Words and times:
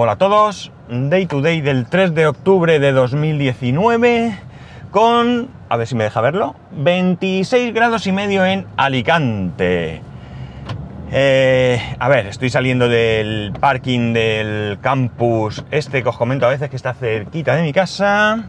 Hola 0.00 0.12
a 0.12 0.16
todos, 0.16 0.70
Day 0.88 1.26
to 1.26 1.40
Day 1.40 1.60
del 1.60 1.86
3 1.86 2.14
de 2.14 2.28
octubre 2.28 2.78
de 2.78 2.92
2019 2.92 4.38
con, 4.92 5.48
a 5.68 5.76
ver 5.76 5.88
si 5.88 5.96
me 5.96 6.04
deja 6.04 6.20
verlo, 6.20 6.54
26 6.70 7.74
grados 7.74 8.06
y 8.06 8.12
medio 8.12 8.46
en 8.46 8.64
Alicante. 8.76 10.00
Eh, 11.10 11.96
a 11.98 12.08
ver, 12.08 12.28
estoy 12.28 12.48
saliendo 12.48 12.88
del 12.88 13.52
parking 13.58 14.12
del 14.12 14.78
campus 14.80 15.64
este 15.72 16.04
que 16.04 16.08
os 16.10 16.16
comento 16.16 16.46
a 16.46 16.50
veces 16.50 16.70
que 16.70 16.76
está 16.76 16.94
cerquita 16.94 17.56
de 17.56 17.62
mi 17.62 17.72
casa. 17.72 18.44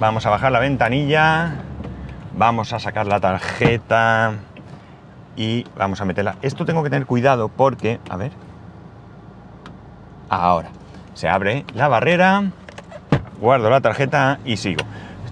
Vamos 0.00 0.24
a 0.24 0.30
bajar 0.30 0.52
la 0.52 0.58
ventanilla, 0.58 1.52
vamos 2.34 2.72
a 2.72 2.78
sacar 2.78 3.06
la 3.06 3.20
tarjeta 3.20 4.36
y 5.36 5.66
vamos 5.76 6.00
a 6.00 6.06
meterla. 6.06 6.36
Esto 6.40 6.64
tengo 6.64 6.82
que 6.82 6.88
tener 6.88 7.04
cuidado 7.04 7.50
porque, 7.50 8.00
a 8.08 8.16
ver, 8.16 8.32
ahora 10.40 10.70
se 11.14 11.28
abre 11.28 11.64
la 11.74 11.88
barrera, 11.88 12.44
guardo 13.40 13.70
la 13.70 13.80
tarjeta 13.80 14.38
y 14.44 14.56
sigo. 14.56 14.82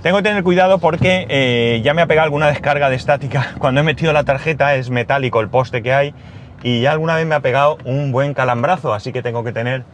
Tengo 0.03 0.19
que 0.19 0.23
tener 0.23 0.43
cuidado 0.43 0.79
porque 0.79 1.27
eh, 1.29 1.81
ya 1.85 1.95
me 1.95 2.03
ha 2.03 2.07
pegado 2.07 2.25
alguna 2.25 2.49
descarga 2.49 2.89
de 2.89 2.97
estática. 2.97 3.55
Cuando 3.59 3.81
he 3.81 3.85
metido 3.85 4.13
la 4.13 4.25
tarjeta 4.25 4.75
es 4.75 4.91
metálico 4.91 5.41
el 5.41 5.49
poste 5.49 5.83
que 5.83 5.93
hay 5.93 6.15
y 6.63 6.81
ya 6.83 6.93
alguna 6.93 7.17
vez 7.17 7.27
me 7.27 7.35
ha 7.35 7.41
pegado 7.41 7.79
un 7.85 8.13
buen 8.13 8.35
calambrazo, 8.35 8.93
así 8.93 9.13
que 9.13 9.23
tengo 9.23 9.45
que 9.45 9.53
tener 9.53 9.85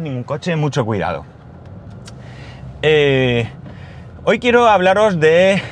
ningún 0.00 0.24
coche, 0.24 0.54
mucho 0.56 0.84
cuidado. 0.84 1.24
Eh, 2.82 3.48
hoy 4.24 4.38
quiero 4.38 4.68
hablaros 4.68 5.18
de 5.18 5.62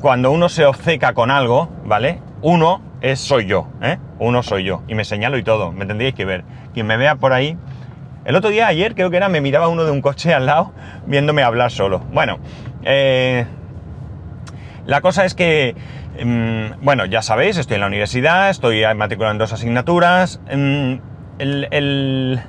cuando 0.00 0.30
uno 0.30 0.48
se 0.48 0.64
obceca 0.64 1.12
con 1.12 1.30
algo, 1.30 1.68
¿vale? 1.84 2.20
Uno 2.40 2.80
es 3.02 3.20
soy 3.20 3.46
yo, 3.46 3.68
¿eh? 3.82 3.98
Uno 4.18 4.42
soy 4.42 4.64
yo 4.64 4.82
y 4.88 4.94
me 4.94 5.04
señalo 5.04 5.36
y 5.36 5.42
todo, 5.42 5.72
me 5.72 5.86
tendríais 5.86 6.14
que 6.14 6.24
ver. 6.24 6.44
Quien 6.72 6.86
me 6.86 6.96
vea 6.96 7.16
por 7.16 7.32
ahí 7.32 7.56
el 8.26 8.34
otro 8.34 8.50
día, 8.50 8.66
ayer 8.66 8.94
creo 8.94 9.08
que 9.08 9.16
era, 9.16 9.28
me 9.28 9.40
miraba 9.40 9.68
uno 9.68 9.84
de 9.84 9.92
un 9.92 10.02
coche 10.02 10.34
al 10.34 10.46
lado 10.46 10.72
viéndome 11.06 11.44
hablar 11.44 11.70
solo. 11.70 12.00
Bueno, 12.12 12.38
eh, 12.82 13.46
la 14.84 15.00
cosa 15.00 15.24
es 15.24 15.34
que, 15.34 15.76
mm, 16.24 16.84
bueno, 16.84 17.06
ya 17.06 17.22
sabéis, 17.22 17.56
estoy 17.56 17.76
en 17.76 17.82
la 17.82 17.86
universidad, 17.86 18.50
estoy 18.50 18.82
matriculado 18.96 19.32
en 19.32 19.38
dos 19.38 19.52
asignaturas. 19.52 20.40
Mm, 20.52 20.94
el, 21.38 22.40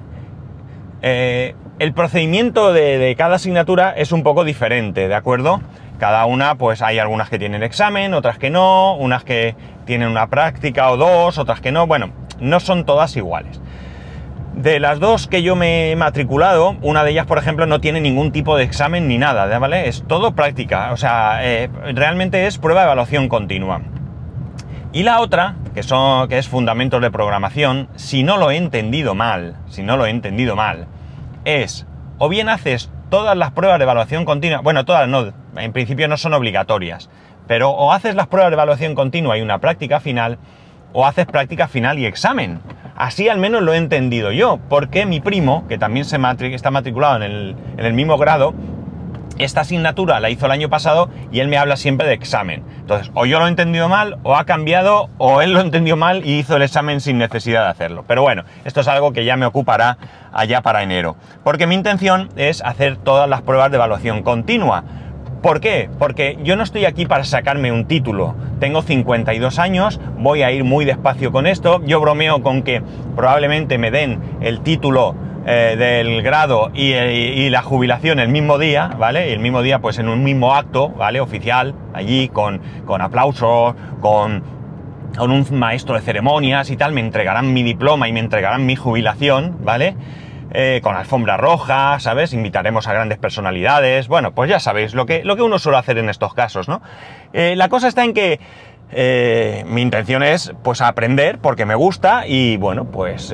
eh, 1.03 1.55
el, 1.77 1.93
procedimiento 1.93 2.73
de, 2.73 3.13
cada 3.15 3.35
asignatura 3.35 3.91
es 3.91 4.11
un 4.11 4.23
poco 4.23 4.43
diferente, 4.43 5.07
¿de 5.07 5.15
acuerdo? 5.15 5.61
Cada 5.99 6.25
una, 6.25 6.55
pues 6.55 6.81
hay 6.81 6.97
algunas 6.97 7.29
que 7.29 7.37
tienen 7.37 7.61
examen, 7.61 8.15
otras 8.15 8.39
que 8.39 8.49
no, 8.49 8.95
unas 8.95 9.23
que 9.23 9.55
tienen 9.85 10.09
una 10.09 10.27
práctica 10.27 10.89
o 10.89 10.97
dos, 10.97 11.37
otras 11.37 11.61
que 11.61 11.71
no. 11.71 11.85
Bueno, 11.85 12.11
no 12.39 12.59
son 12.59 12.83
todas 12.85 13.15
iguales. 13.15 13.61
De 14.57 14.79
las 14.79 14.99
dos 14.99 15.27
que 15.27 15.43
yo 15.43 15.55
me 15.55 15.91
he 15.91 15.95
matriculado, 15.95 16.77
una 16.81 17.03
de 17.03 17.11
ellas, 17.11 17.27
por 17.27 17.37
ejemplo, 17.37 17.67
no 17.67 17.79
tiene 17.79 18.01
ningún 18.01 18.31
tipo 18.31 18.57
de 18.57 18.63
examen 18.63 19.07
ni 19.07 19.19
nada, 19.19 19.59
¿vale? 19.59 19.87
Es 19.87 20.03
todo 20.07 20.33
práctica, 20.33 20.91
o 20.91 20.97
sea, 20.97 21.41
eh, 21.43 21.69
realmente 21.93 22.47
es 22.47 22.57
prueba 22.57 22.81
de 22.81 22.87
evaluación 22.87 23.29
continua. 23.29 23.81
Y 24.93 25.03
la 25.03 25.19
otra, 25.19 25.57
que, 25.75 25.83
son, 25.83 26.27
que 26.27 26.39
es 26.39 26.47
fundamentos 26.47 27.03
de 27.03 27.11
programación, 27.11 27.87
si 27.97 28.23
no 28.23 28.37
lo 28.37 28.49
he 28.49 28.57
entendido 28.57 29.13
mal, 29.13 29.57
si 29.67 29.83
no 29.83 29.95
lo 29.95 30.07
he 30.07 30.09
entendido 30.09 30.55
mal, 30.55 30.87
es 31.45 31.85
o 32.17 32.27
bien 32.27 32.49
haces 32.49 32.89
todas 33.11 33.37
las 33.37 33.51
pruebas 33.51 33.77
de 33.77 33.83
evaluación 33.83 34.25
continua, 34.25 34.61
bueno, 34.61 34.85
todas 34.85 35.07
no, 35.07 35.33
en 35.55 35.71
principio 35.71 36.07
no 36.07 36.17
son 36.17 36.33
obligatorias, 36.33 37.11
pero 37.45 37.69
o 37.69 37.93
haces 37.93 38.15
las 38.15 38.25
pruebas 38.25 38.49
de 38.49 38.55
evaluación 38.55 38.95
continua 38.95 39.37
y 39.37 39.41
una 39.41 39.59
práctica 39.59 39.99
final, 39.99 40.39
o 40.93 41.05
haces 41.05 41.27
práctica 41.27 41.67
final 41.67 41.99
y 41.99 42.07
examen. 42.07 42.59
Así 42.97 43.29
al 43.29 43.37
menos 43.37 43.61
lo 43.61 43.73
he 43.73 43.77
entendido 43.77 44.31
yo, 44.31 44.59
porque 44.69 45.05
mi 45.05 45.19
primo, 45.19 45.67
que 45.67 45.77
también 45.77 46.03
se 46.03 46.17
está 46.53 46.71
matriculado 46.71 47.23
en 47.23 47.55
el, 47.77 47.93
mismo 47.93 48.17
grado, 48.17 48.55
esta 49.37 49.61
asignatura 49.61 50.19
la 50.19 50.31
hizo 50.31 50.47
el 50.47 50.51
año 50.51 50.67
pasado 50.67 51.11
y 51.31 51.41
él 51.41 51.47
me 51.47 51.59
habla 51.59 51.77
siempre 51.77 52.07
de 52.07 52.15
examen. 52.15 52.63
Entonces, 52.79 53.11
o 53.13 53.27
yo 53.27 53.37
lo 53.37 53.45
he 53.45 53.49
entendido 53.49 53.87
mal, 53.87 54.17
o 54.23 54.35
ha 54.35 54.45
cambiado, 54.45 55.11
o 55.19 55.41
él 55.41 55.53
lo 55.53 55.59
entendió 55.61 55.95
mal 55.95 56.25
y 56.25 56.39
hizo 56.39 56.55
el 56.55 56.63
examen 56.63 56.99
sin 56.99 57.19
necesidad 57.19 57.65
de 57.65 57.69
hacerlo. 57.69 58.03
Pero 58.07 58.23
bueno, 58.23 58.45
esto 58.65 58.81
es 58.81 58.87
algo 58.87 59.13
que 59.13 59.25
ya 59.25 59.37
me 59.37 59.45
ocupará 59.45 59.99
allá 60.33 60.63
para 60.63 60.81
enero. 60.81 61.17
Porque 61.43 61.67
mi 61.67 61.75
intención 61.75 62.29
es 62.35 62.63
hacer 62.63 62.97
todas 62.97 63.29
las 63.29 63.43
pruebas 63.43 63.69
de 63.69 63.77
evaluación 63.77 64.23
continua. 64.23 64.83
¿Por 65.41 65.59
qué? 65.59 65.89
Porque 65.99 66.37
yo 66.43 66.55
no 66.55 66.63
estoy 66.63 66.85
aquí 66.85 67.05
para 67.05 67.23
sacarme 67.23 67.71
un 67.71 67.85
título. 67.85 68.35
Tengo 68.59 68.81
52 68.81 69.59
años, 69.59 69.99
voy 70.17 70.41
a 70.41 70.51
ir 70.51 70.63
muy 70.63 70.83
despacio 70.83 71.31
con 71.31 71.45
esto. 71.45 71.81
Yo 71.85 72.01
bromeo 72.01 72.41
con 72.41 72.63
que 72.63 72.81
probablemente 73.15 73.77
me 73.77 73.91
den 73.91 74.19
el 74.41 74.61
título 74.61 75.15
eh, 75.45 75.75
del 75.77 76.23
grado 76.23 76.71
y, 76.73 77.49
la 77.49 77.61
jubilación 77.61 78.19
el 78.19 78.29
mismo 78.29 78.57
día, 78.57 78.89
¿vale? 78.97 79.31
El 79.31 79.39
mismo 79.39 79.61
día, 79.61 79.79
pues 79.79 79.99
en 79.99 80.09
un 80.09 80.23
mismo 80.23 80.55
acto, 80.55 80.89
¿vale? 80.89 81.21
Oficial, 81.21 81.75
allí, 81.93 82.29
con, 82.29 82.59
con 82.85 83.01
aplausos, 83.01 83.75
con, 84.01 84.43
con 85.15 85.31
un 85.31 85.45
maestro 85.51 85.95
de 85.95 86.01
ceremonias 86.01 86.69
y 86.71 86.77
tal, 86.77 86.91
me 86.91 87.01
entregarán 87.01 87.53
mi 87.53 87.63
diploma 87.63 88.09
y 88.09 88.11
me 88.11 88.19
entregarán 88.19 88.65
mi 88.65 88.75
jubilación, 88.75 89.55
¿vale? 89.63 89.95
Eh, 90.59 90.81
con 90.81 90.95
alfombra 90.95 91.37
roja, 91.37 91.99
¿sabes? 91.99 92.33
Invitaremos 92.33 92.87
a 92.87 92.93
grandes 92.93 93.19
personalidades. 93.19 94.07
Bueno, 94.07 94.31
pues 94.31 94.49
ya 94.49 94.59
sabéis 94.59 94.95
lo 94.95 95.05
que, 95.05 95.23
lo 95.23 95.35
que 95.35 95.43
uno 95.43 95.59
suele 95.59 95.77
hacer 95.77 95.99
en 95.99 96.09
estos 96.09 96.33
casos, 96.33 96.67
¿no? 96.67 96.81
Eh, 97.31 97.55
la 97.55 97.69
cosa 97.69 97.87
está 97.87 98.03
en 98.03 98.15
que 98.15 98.39
eh, 98.91 99.63
mi 99.67 99.83
intención 99.83 100.23
es, 100.23 100.51
pues, 100.63 100.81
aprender 100.81 101.37
porque 101.37 101.67
me 101.67 101.75
gusta 101.75 102.25
y, 102.25 102.57
bueno, 102.57 102.85
pues 102.85 103.31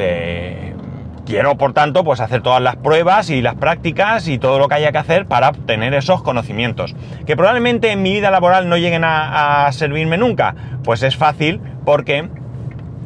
quiero, 1.26 1.58
por 1.58 1.72
tanto, 1.72 2.04
pues 2.04 2.20
hacer 2.20 2.42
todas 2.42 2.62
las 2.62 2.76
pruebas 2.76 3.30
y 3.30 3.42
las 3.42 3.56
prácticas 3.56 4.28
y 4.28 4.38
todo 4.38 4.60
lo 4.60 4.68
que 4.68 4.76
haya 4.76 4.92
que 4.92 4.98
hacer 4.98 5.26
para 5.26 5.48
obtener 5.48 5.94
esos 5.94 6.24
conocimientos. 6.24 6.94
Que 7.26 7.38
probablemente 7.38 7.90
en 7.94 8.02
mi 8.02 8.12
vida 8.12 8.32
laboral 8.32 8.68
no 8.68 8.76
lleguen 8.76 9.06
a 9.06 9.70
servirme 9.72 10.18
nunca. 10.18 10.56
Pues 10.84 11.04
es 11.04 11.16
fácil 11.16 11.62
porque 11.86 12.28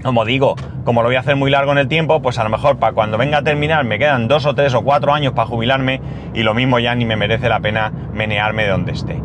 como 0.03 0.25
digo, 0.25 0.55
como 0.83 1.01
lo 1.01 1.09
voy 1.09 1.15
a 1.15 1.19
hacer 1.19 1.35
muy 1.35 1.51
largo 1.51 1.71
en 1.71 1.77
el 1.79 1.87
tiempo, 1.87 2.21
pues 2.21 2.37
a 2.39 2.43
lo 2.43 2.49
mejor 2.49 2.77
para 2.77 2.93
cuando 2.93 3.17
venga 3.17 3.39
a 3.39 3.41
terminar 3.43 3.83
me 3.85 3.99
quedan 3.99 4.27
dos 4.27 4.45
o 4.45 4.55
tres 4.55 4.73
o 4.73 4.83
cuatro 4.83 5.13
años 5.13 5.33
para 5.33 5.47
jubilarme 5.47 6.01
y 6.33 6.43
lo 6.43 6.53
mismo 6.53 6.79
ya 6.79 6.95
ni 6.95 7.05
me 7.05 7.15
merece 7.15 7.49
la 7.49 7.59
pena 7.59 7.91
menearme 8.13 8.63
de 8.63 8.69
donde 8.69 8.91
esté. 8.91 9.21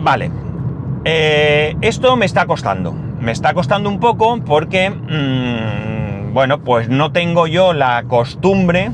Vale, 0.00 0.30
eh, 1.04 1.76
esto 1.80 2.16
me 2.16 2.26
está 2.26 2.46
costando, 2.46 2.92
me 2.92 3.32
está 3.32 3.54
costando 3.54 3.88
un 3.88 4.00
poco 4.00 4.38
porque, 4.44 4.90
mm, 4.90 6.32
bueno, 6.32 6.60
pues 6.60 6.88
no 6.88 7.12
tengo 7.12 7.46
yo 7.46 7.72
la 7.72 8.04
costumbre 8.04 8.90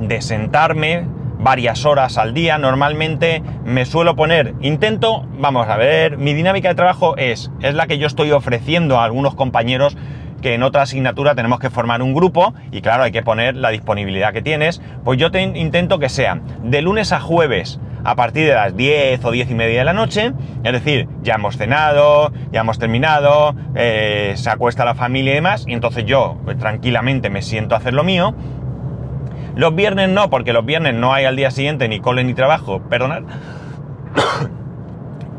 de 0.00 0.20
sentarme 0.20 1.15
varias 1.38 1.84
horas 1.84 2.18
al 2.18 2.34
día. 2.34 2.58
Normalmente 2.58 3.42
me 3.64 3.84
suelo 3.84 4.16
poner, 4.16 4.54
intento, 4.60 5.26
vamos 5.38 5.68
a 5.68 5.76
ver, 5.76 6.18
mi 6.18 6.34
dinámica 6.34 6.68
de 6.68 6.74
trabajo 6.74 7.16
es, 7.16 7.50
es 7.60 7.74
la 7.74 7.86
que 7.86 7.98
yo 7.98 8.06
estoy 8.06 8.32
ofreciendo 8.32 8.98
a 8.98 9.04
algunos 9.04 9.34
compañeros 9.34 9.96
que 10.42 10.54
en 10.54 10.62
otra 10.62 10.82
asignatura 10.82 11.34
tenemos 11.34 11.58
que 11.58 11.70
formar 11.70 12.02
un 12.02 12.14
grupo 12.14 12.54
y 12.70 12.80
claro, 12.80 13.02
hay 13.02 13.12
que 13.12 13.22
poner 13.22 13.56
la 13.56 13.70
disponibilidad 13.70 14.32
que 14.32 14.42
tienes. 14.42 14.80
Pues 15.04 15.18
yo 15.18 15.30
te 15.30 15.42
intento 15.42 15.98
que 15.98 16.08
sea 16.08 16.40
de 16.62 16.82
lunes 16.82 17.12
a 17.12 17.20
jueves 17.20 17.80
a 18.04 18.14
partir 18.14 18.46
de 18.46 18.54
las 18.54 18.76
10 18.76 19.24
o 19.24 19.32
10 19.32 19.50
y 19.50 19.54
media 19.54 19.80
de 19.80 19.84
la 19.84 19.92
noche, 19.92 20.32
es 20.62 20.72
decir, 20.72 21.08
ya 21.22 21.34
hemos 21.34 21.56
cenado, 21.56 22.32
ya 22.52 22.60
hemos 22.60 22.78
terminado, 22.78 23.56
eh, 23.74 24.34
se 24.36 24.48
acuesta 24.48 24.84
la 24.84 24.94
familia 24.94 25.32
y 25.32 25.34
demás, 25.36 25.64
y 25.66 25.72
entonces 25.72 26.04
yo 26.04 26.38
pues, 26.44 26.56
tranquilamente 26.56 27.30
me 27.30 27.42
siento 27.42 27.74
a 27.74 27.78
hacer 27.78 27.94
lo 27.94 28.04
mío 28.04 28.32
los 29.56 29.74
viernes 29.74 30.10
no, 30.10 30.28
porque 30.28 30.52
los 30.52 30.64
viernes 30.66 30.94
no 30.94 31.14
hay 31.14 31.24
al 31.24 31.34
día 31.34 31.50
siguiente 31.50 31.88
ni 31.88 31.98
cole 31.98 32.22
ni 32.24 32.34
trabajo, 32.34 32.80
perdonad. 32.88 33.22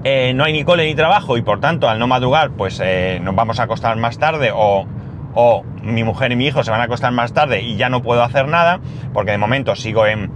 Eh, 0.04 0.32
no 0.34 0.46
hay 0.46 0.54
ni 0.54 0.64
cole 0.64 0.86
ni 0.86 0.96
trabajo 0.96 1.38
y 1.38 1.42
por 1.42 1.60
tanto 1.60 1.90
al 1.90 2.00
no 2.00 2.08
madrugar 2.08 2.52
pues 2.52 2.80
eh, 2.82 3.20
nos 3.22 3.36
vamos 3.36 3.60
a 3.60 3.64
acostar 3.64 3.98
más 3.98 4.20
tarde 4.20 4.52
o, 4.54 4.86
o, 5.34 5.64
mi 5.82 6.06
mujer 6.06 6.32
y 6.32 6.38
mi 6.38 6.46
hijo 6.46 6.64
se 6.64 6.72
van 6.72 6.80
a 6.80 6.84
acostar 6.86 7.12
más 7.12 7.34
tarde 7.34 7.62
y 7.62 7.76
ya 7.76 7.90
no 7.90 8.04
puedo 8.04 8.24
hacer 8.24 8.48
nada 8.48 8.80
porque 9.12 9.32
de 9.32 9.38
momento 9.38 9.76
sigo 9.76 10.06
en, 10.06 10.32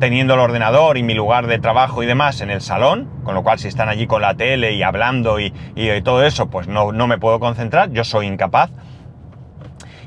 teniendo 0.00 0.34
el 0.34 0.40
ordenador 0.40 0.96
y 0.96 1.04
mi 1.04 1.14
lugar 1.14 1.46
de 1.46 1.58
trabajo 1.60 2.02
y 2.02 2.06
demás 2.06 2.40
en 2.40 2.50
el 2.50 2.62
salón, 2.62 3.08
con 3.22 3.34
lo 3.34 3.44
cual 3.44 3.60
si 3.60 3.68
están 3.68 3.88
allí 3.88 4.08
con 4.08 4.22
la 4.22 4.34
tele 4.34 4.72
y 4.72 4.82
hablando 4.82 5.38
y, 5.38 5.52
y 5.76 6.00
todo 6.00 6.24
eso 6.24 6.48
pues 6.48 6.66
no, 6.66 6.90
no 6.90 7.06
me 7.06 7.18
puedo 7.18 7.38
concentrar, 7.38 7.92
yo 7.92 8.02
soy 8.02 8.26
incapaz. 8.26 8.70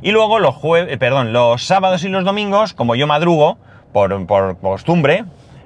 Y 0.01 0.11
luego 0.11 0.39
los 0.39 0.55
jueves, 0.55 0.93
eh, 0.93 0.97
perdón, 0.97 1.33
los 1.33 1.63
sábados 1.63 2.03
y 2.03 2.09
los 2.09 2.23
domingos, 2.23 2.73
como 2.73 2.95
yo 2.95 3.07
madrugo, 3.07 3.57
por, 3.91 4.25
por 4.27 4.57
costumbre, 4.59 5.25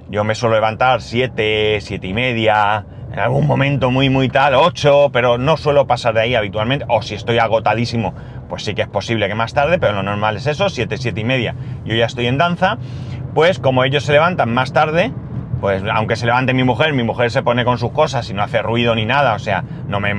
yo 0.10 0.24
me 0.24 0.36
suelo 0.36 0.56
levantar 0.56 1.02
7, 1.02 1.80
7 1.80 2.08
y 2.08 2.14
media, 2.14 2.86
en 3.12 3.20
algún 3.20 3.46
momento 3.46 3.92
muy, 3.92 4.10
muy 4.10 4.28
tal, 4.30 4.56
8, 4.56 5.12
pero 5.14 5.38
no 5.38 5.56
suelo 5.56 5.86
pasar 5.86 6.16
de 6.16 6.22
ahí 6.22 6.36
habitualmente, 6.36 6.86
o 6.90 7.02
si 7.02 7.14
estoy 7.14 7.38
agotadísimo, 7.38 8.14
pues 8.50 8.64
sí 8.64 8.74
que 8.74 8.82
es 8.82 8.88
posible 8.88 9.28
que 9.28 9.36
más 9.36 9.54
tarde, 9.54 9.78
pero 9.78 9.94
lo 9.94 10.04
normal 10.04 10.38
es 10.38 10.48
eso, 10.48 10.70
7, 10.70 10.98
7 10.98 11.22
y 11.22 11.24
media, 11.24 11.56
yo 11.86 11.96
ya 11.96 12.06
estoy 12.06 12.26
en 12.28 12.40
danza, 12.40 12.80
pues 13.36 13.60
como 13.60 13.84
ellos 13.84 14.04
se 14.04 14.14
levantan 14.14 14.54
más 14.54 14.74
tarde, 14.74 15.12
pues 15.62 15.84
aunque 15.94 16.16
se 16.16 16.26
levante 16.26 16.54
mi 16.54 16.64
mujer, 16.64 16.94
mi 16.94 17.04
mujer 17.04 17.32
se 17.32 17.44
pone 17.44 17.64
con 17.64 17.78
sus 17.78 17.92
cosas 17.92 18.30
y 18.30 18.34
no 18.34 18.44
hace 18.44 18.62
ruido 18.62 18.96
ni 18.96 19.06
nada, 19.06 19.36
o 19.36 19.40
sea, 19.40 19.64
no 19.88 20.00
me, 20.00 20.14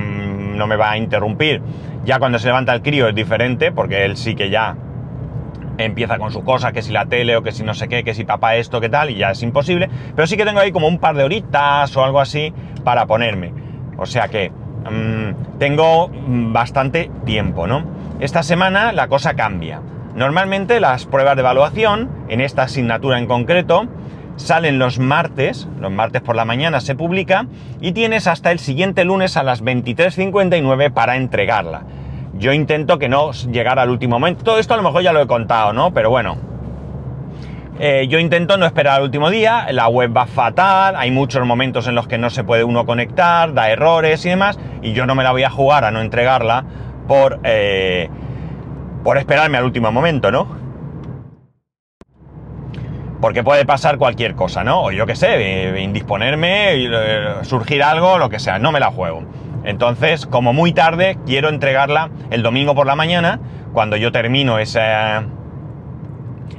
no 0.55 0.67
me 0.67 0.75
va 0.75 0.91
a 0.91 0.97
interrumpir 0.97 1.61
ya 2.05 2.19
cuando 2.19 2.37
se 2.37 2.47
levanta 2.47 2.73
el 2.73 2.81
crío 2.81 3.07
es 3.09 3.15
diferente, 3.15 3.71
porque 3.71 4.05
él 4.05 4.15
sí 4.15 4.35
que 4.35 4.49
ya 4.49 4.75
empieza 5.77 6.17
con 6.17 6.31
su 6.31 6.43
cosa, 6.43 6.71
que 6.71 6.81
si 6.81 6.93
la 6.93 7.07
tele 7.07 7.35
o 7.35 7.41
que 7.41 7.51
si 7.51 7.63
no 7.63 7.73
sé 7.73 7.87
qué, 7.87 8.03
que 8.03 8.13
si 8.13 8.23
papá 8.23 8.55
esto, 8.55 8.79
que 8.79 8.89
tal, 8.89 9.09
y 9.09 9.15
ya 9.15 9.31
es 9.31 9.41
imposible. 9.41 9.89
Pero 10.15 10.27
sí 10.27 10.37
que 10.37 10.45
tengo 10.45 10.59
ahí 10.59 10.71
como 10.71 10.87
un 10.87 10.99
par 10.99 11.15
de 11.15 11.23
horitas 11.23 11.97
o 11.97 12.05
algo 12.05 12.21
así 12.21 12.53
para 12.83 13.07
ponerme. 13.07 13.51
O 13.97 14.05
sea 14.05 14.27
que 14.27 14.51
mm, 14.51 15.57
tengo 15.57 16.09
mm, 16.09 16.53
bastante 16.53 17.09
tiempo, 17.25 17.65
¿no? 17.65 17.83
Esta 18.19 18.43
semana 18.43 18.91
la 18.91 19.07
cosa 19.07 19.33
cambia. 19.33 19.81
Normalmente 20.15 20.79
las 20.79 21.05
pruebas 21.05 21.35
de 21.35 21.41
evaluación, 21.41 22.09
en 22.29 22.39
esta 22.39 22.63
asignatura 22.63 23.17
en 23.17 23.25
concreto, 23.25 23.87
salen 24.37 24.79
los 24.79 24.99
martes, 24.99 25.67
los 25.79 25.91
martes 25.91 26.21
por 26.21 26.35
la 26.35 26.45
mañana 26.45 26.81
se 26.81 26.95
publica, 26.95 27.47
y 27.81 27.91
tienes 27.91 28.27
hasta 28.27 28.51
el 28.51 28.59
siguiente 28.59 29.05
lunes 29.05 29.37
a 29.37 29.43
las 29.43 29.63
23.59 29.63 30.91
para 30.91 31.15
entregarla. 31.15 31.83
Yo 32.37 32.51
intento 32.51 32.99
que 32.99 33.07
no 33.07 33.31
llegara 33.31 33.83
al 33.83 33.89
último 33.89 34.19
momento. 34.19 34.43
Todo 34.43 34.59
esto 34.59 34.73
a 34.73 34.77
lo 34.77 34.83
mejor 34.83 35.01
ya 35.01 35.13
lo 35.13 35.21
he 35.21 35.27
contado, 35.27 35.73
¿no? 35.73 35.93
Pero 35.93 36.09
bueno. 36.09 36.37
Eh, 37.77 38.07
yo 38.07 38.19
intento 38.19 38.57
no 38.57 38.65
esperar 38.65 38.97
al 38.97 39.03
último 39.03 39.29
día, 39.29 39.67
la 39.71 39.89
web 39.89 40.15
va 40.15 40.27
fatal, 40.27 40.95
hay 40.95 41.11
muchos 41.11 41.45
momentos 41.45 41.87
en 41.87 41.95
los 41.95 42.07
que 42.07 42.17
no 42.17 42.29
se 42.29 42.45
puede 42.45 42.63
uno 42.63 42.85
conectar, 42.85 43.53
da 43.53 43.69
errores 43.69 44.25
y 44.25 44.29
demás, 44.29 44.57
y 44.81 44.93
yo 44.93 45.05
no 45.05 45.13
me 45.13 45.23
la 45.25 45.33
voy 45.33 45.43
a 45.43 45.49
jugar 45.49 45.83
a 45.83 45.91
no 45.91 45.99
entregarla 45.99 46.63
por, 47.05 47.41
eh, 47.43 48.09
por 49.03 49.17
esperarme 49.17 49.57
al 49.57 49.65
último 49.65 49.91
momento, 49.91 50.31
¿no? 50.31 50.64
Porque 53.25 53.43
puede 53.43 53.65
pasar 53.65 53.97
cualquier 53.97 54.35
cosa, 54.35 54.63
¿no? 54.63 54.83
O 54.83 54.91
yo 54.91 55.07
qué 55.07 55.15
sé, 55.15 55.29
eh, 55.37 55.81
indisponerme, 55.81 56.87
surgir 57.41 57.81
algo, 57.81 58.19
lo 58.19 58.29
que 58.29 58.37
sea, 58.37 58.59
no 58.59 58.71
me 58.71 58.79
la 58.79 58.91
juego. 58.91 59.23
Entonces, 59.63 60.27
como 60.27 60.53
muy 60.53 60.73
tarde, 60.73 61.17
quiero 61.25 61.49
entregarla 61.49 62.11
el 62.29 62.43
domingo 62.43 62.75
por 62.75 62.85
la 62.85 62.95
mañana, 62.95 63.39
cuando 63.73 63.97
yo 63.97 64.11
termino 64.11 64.59
ese, 64.59 64.79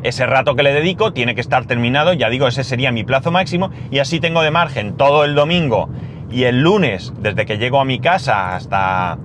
ese 0.02 0.26
rato 0.26 0.56
que 0.56 0.64
le 0.64 0.72
dedico, 0.72 1.12
tiene 1.12 1.36
que 1.36 1.40
estar 1.40 1.66
terminado, 1.66 2.14
ya 2.14 2.28
digo, 2.30 2.48
ese 2.48 2.64
sería 2.64 2.90
mi 2.90 3.04
plazo 3.04 3.30
máximo, 3.30 3.70
y 3.92 4.00
así 4.00 4.18
tengo 4.18 4.42
de 4.42 4.50
margen 4.50 4.96
todo 4.96 5.24
el 5.24 5.36
domingo 5.36 5.88
y 6.32 6.46
el 6.46 6.62
lunes, 6.62 7.12
desde 7.20 7.46
que 7.46 7.58
llego 7.58 7.80
a 7.80 7.84
mi 7.84 8.00
casa 8.00 8.56
hasta, 8.56 9.18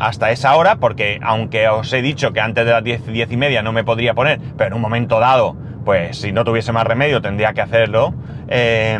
hasta 0.00 0.32
esa 0.32 0.56
hora, 0.56 0.80
porque 0.80 1.20
aunque 1.22 1.68
os 1.68 1.92
he 1.92 2.02
dicho 2.02 2.32
que 2.32 2.40
antes 2.40 2.66
de 2.66 2.72
las 2.72 2.82
10, 2.82 3.06
10 3.06 3.30
y 3.30 3.36
media 3.36 3.62
no 3.62 3.70
me 3.70 3.84
podría 3.84 4.12
poner, 4.12 4.40
pero 4.56 4.66
en 4.66 4.74
un 4.74 4.80
momento 4.80 5.20
dado, 5.20 5.69
pues 5.90 6.18
si 6.18 6.30
no 6.30 6.44
tuviese 6.44 6.70
más 6.70 6.86
remedio 6.86 7.20
tendría 7.20 7.52
que 7.52 7.62
hacerlo. 7.62 8.14
Eh, 8.46 8.96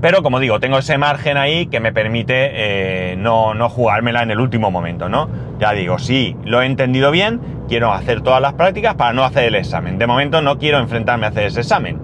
pero 0.00 0.22
como 0.22 0.40
digo, 0.40 0.58
tengo 0.58 0.78
ese 0.78 0.96
margen 0.96 1.36
ahí 1.36 1.66
que 1.66 1.80
me 1.80 1.92
permite 1.92 3.12
eh, 3.12 3.16
no, 3.18 3.52
no, 3.52 3.68
jugármela 3.68 4.22
en 4.22 4.30
el 4.30 4.40
último 4.40 4.70
momento, 4.70 5.10
¿no? 5.10 5.28
Ya 5.58 5.72
digo, 5.72 5.98
si 5.98 6.34
lo 6.46 6.62
he 6.62 6.64
entendido 6.64 7.10
bien, 7.10 7.42
quiero 7.68 7.92
hacer 7.92 8.22
todas 8.22 8.40
las 8.40 8.54
prácticas 8.54 8.94
para 8.94 9.12
no 9.12 9.22
hacer 9.22 9.44
el 9.44 9.54
examen. 9.54 9.98
De 9.98 10.06
momento 10.06 10.40
no 10.40 10.56
quiero 10.56 10.78
enfrentarme 10.78 11.26
a 11.26 11.28
hacer 11.28 11.44
ese 11.44 11.60
examen. 11.60 12.00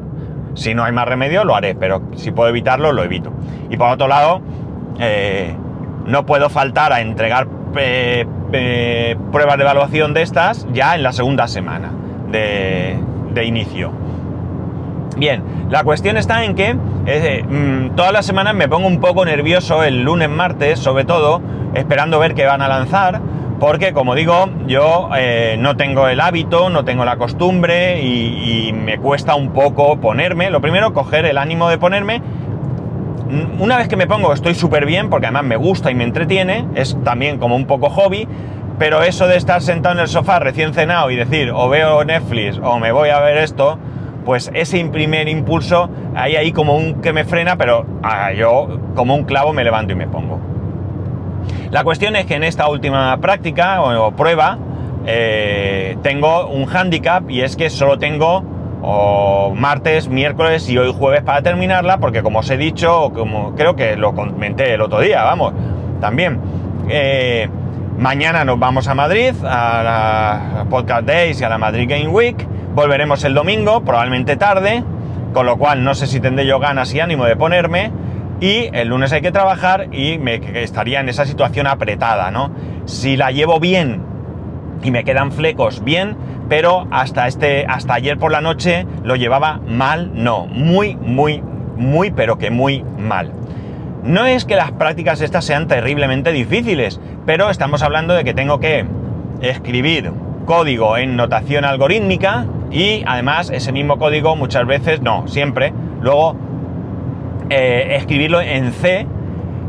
Si 0.52 0.74
no 0.74 0.84
hay 0.84 0.92
más 0.92 1.08
remedio, 1.08 1.42
lo 1.44 1.56
haré, 1.56 1.74
pero 1.74 2.10
si 2.16 2.32
puedo 2.32 2.50
evitarlo, 2.50 2.92
lo 2.92 3.02
evito. 3.02 3.32
Y 3.70 3.78
por 3.78 3.88
otro 3.88 4.06
lado, 4.06 4.42
eh, 4.98 5.56
no 6.04 6.26
puedo 6.26 6.50
faltar 6.50 6.92
a 6.92 7.00
entregar 7.00 7.48
pruebas 7.72 9.56
de 9.56 9.62
evaluación 9.62 10.12
de 10.12 10.20
estas 10.20 10.66
ya 10.74 10.94
en 10.94 11.02
la 11.02 11.12
segunda 11.12 11.48
semana 11.48 11.90
de, 12.30 12.96
de 13.32 13.44
inicio. 13.44 13.92
Bien, 15.16 15.42
la 15.68 15.84
cuestión 15.84 16.16
está 16.16 16.44
en 16.44 16.54
que 16.54 16.76
eh, 17.06 17.44
mm, 17.48 17.94
todas 17.94 18.12
las 18.12 18.26
semanas 18.26 18.54
me 18.54 18.68
pongo 18.68 18.86
un 18.86 19.00
poco 19.00 19.24
nervioso 19.24 19.82
el 19.82 20.02
lunes, 20.02 20.28
martes, 20.28 20.78
sobre 20.78 21.04
todo, 21.04 21.42
esperando 21.74 22.18
ver 22.18 22.34
qué 22.34 22.46
van 22.46 22.62
a 22.62 22.68
lanzar, 22.68 23.20
porque 23.58 23.92
como 23.92 24.14
digo, 24.14 24.48
yo 24.66 25.10
eh, 25.16 25.56
no 25.58 25.76
tengo 25.76 26.08
el 26.08 26.20
hábito, 26.20 26.70
no 26.70 26.84
tengo 26.84 27.04
la 27.04 27.16
costumbre 27.16 28.02
y, 28.02 28.68
y, 28.68 28.72
me 28.72 28.98
cuesta 28.98 29.34
un 29.34 29.52
poco 29.52 30.00
ponerme. 30.00 30.50
Lo 30.50 30.60
primero, 30.60 30.94
coger 30.94 31.26
el 31.26 31.36
ánimo 31.36 31.68
de 31.68 31.76
ponerme. 31.76 32.22
Mm, 33.30 33.60
una 33.60 33.76
vez 33.76 33.88
que 33.88 33.96
me 33.96 34.06
pongo 34.06 34.32
estoy 34.32 34.54
súper 34.54 34.86
bien, 34.86 35.10
porque 35.10 35.26
además 35.26 35.44
me 35.44 35.56
gusta 35.56 35.90
y 35.90 35.94
me 35.94 36.04
entretiene, 36.04 36.66
es 36.74 36.96
también 37.04 37.38
como 37.38 37.54
un 37.56 37.66
poco 37.66 37.90
hobby, 37.90 38.26
pero 38.80 39.02
eso 39.02 39.28
de 39.28 39.36
estar 39.36 39.60
sentado 39.60 39.96
en 39.96 40.00
el 40.00 40.08
sofá 40.08 40.38
recién 40.38 40.72
cenado 40.72 41.10
y 41.10 41.16
decir 41.16 41.52
o 41.54 41.68
veo 41.68 42.02
Netflix 42.02 42.58
o 42.62 42.78
me 42.78 42.92
voy 42.92 43.10
a 43.10 43.20
ver 43.20 43.36
esto, 43.36 43.78
pues 44.24 44.50
ese 44.54 44.82
primer 44.86 45.28
impulso, 45.28 45.90
hay 46.14 46.36
ahí 46.36 46.50
como 46.50 46.74
un 46.74 47.02
que 47.02 47.12
me 47.12 47.24
frena, 47.24 47.56
pero 47.56 47.84
ah, 48.02 48.32
yo 48.32 48.80
como 48.94 49.14
un 49.14 49.24
clavo 49.24 49.52
me 49.52 49.64
levanto 49.64 49.92
y 49.92 49.96
me 49.96 50.06
pongo. 50.06 50.40
La 51.70 51.84
cuestión 51.84 52.16
es 52.16 52.24
que 52.24 52.36
en 52.36 52.42
esta 52.42 52.70
última 52.70 53.18
práctica 53.18 53.82
o, 53.82 54.12
prueba 54.12 54.56
eh, 55.04 55.98
tengo 56.02 56.46
un 56.46 56.66
handicap 56.66 57.28
y 57.28 57.42
es 57.42 57.56
que 57.56 57.68
solo 57.68 57.98
tengo 57.98 58.42
martes, 59.56 60.08
miércoles 60.08 60.70
y 60.70 60.78
hoy 60.78 60.90
jueves 60.90 61.22
para 61.22 61.42
terminarla, 61.42 61.98
porque 61.98 62.22
como 62.22 62.38
os 62.38 62.48
he 62.48 62.56
dicho, 62.56 63.12
como 63.12 63.54
creo 63.56 63.76
que 63.76 63.96
lo 63.96 64.14
comenté 64.14 64.72
el 64.72 64.80
otro 64.80 65.00
día, 65.00 65.22
vamos, 65.22 65.52
también. 66.00 66.40
Eh, 66.88 67.46
mañana 68.00 68.46
nos 68.46 68.58
vamos 68.58 68.88
a 68.88 68.94
Madrid, 68.94 69.34
a 69.44 69.82
la 69.82 70.66
Podcast 70.70 71.06
Days 71.06 71.40
y 71.40 71.44
a 71.44 71.50
la 71.50 71.58
Madrid 71.58 71.86
Game 71.86 72.08
Week. 72.08 72.46
Volveremos 72.74 73.22
el 73.24 73.34
domingo, 73.34 73.84
probablemente 73.84 74.36
tarde, 74.36 74.82
con 75.34 75.44
lo 75.44 75.58
cual 75.58 75.84
no 75.84 75.94
sé 75.94 76.06
si 76.06 76.18
tendré 76.18 76.46
yo 76.46 76.58
ganas 76.58 76.94
y 76.94 77.00
ánimo 77.00 77.26
de 77.26 77.36
ponerme. 77.36 77.92
Y 78.40 78.70
el 78.72 78.88
lunes 78.88 79.12
hay 79.12 79.20
que 79.20 79.32
trabajar 79.32 79.88
y 79.92 80.16
me 80.16 80.40
estaría 80.62 81.00
en 81.00 81.10
esa 81.10 81.26
situación 81.26 81.66
apretada, 81.66 82.30
¿no? 82.30 82.52
Si 82.86 83.18
la 83.18 83.32
llevo 83.32 83.60
bien 83.60 84.02
y 84.82 84.90
me 84.90 85.04
quedan 85.04 85.30
flecos, 85.30 85.84
bien, 85.84 86.16
pero 86.48 86.88
hasta, 86.90 87.28
este, 87.28 87.66
hasta 87.68 87.92
ayer 87.92 88.16
por 88.16 88.32
la 88.32 88.40
noche 88.40 88.86
lo 89.04 89.14
llevaba 89.16 89.60
mal, 89.66 90.12
no, 90.14 90.46
muy, 90.46 90.96
muy, 90.96 91.42
muy, 91.76 92.10
pero 92.12 92.38
que 92.38 92.50
muy 92.50 92.82
mal. 92.98 93.32
No 94.02 94.24
es 94.24 94.46
que 94.46 94.56
las 94.56 94.72
prácticas 94.72 95.20
estas 95.20 95.44
sean 95.44 95.68
terriblemente 95.68 96.32
difíciles, 96.32 96.98
pero 97.26 97.50
estamos 97.50 97.82
hablando 97.82 98.14
de 98.14 98.24
que 98.24 98.34
tengo 98.34 98.60
que 98.60 98.84
escribir 99.40 100.12
código 100.46 100.96
en 100.96 101.16
notación 101.16 101.64
algorítmica, 101.64 102.46
y 102.70 103.02
además 103.06 103.50
ese 103.50 103.72
mismo 103.72 103.98
código 103.98 104.36
muchas 104.36 104.66
veces, 104.66 105.00
no, 105.02 105.26
siempre, 105.28 105.72
luego 106.00 106.36
eh, 107.48 107.96
escribirlo 107.96 108.40
en 108.40 108.72
C 108.72 109.06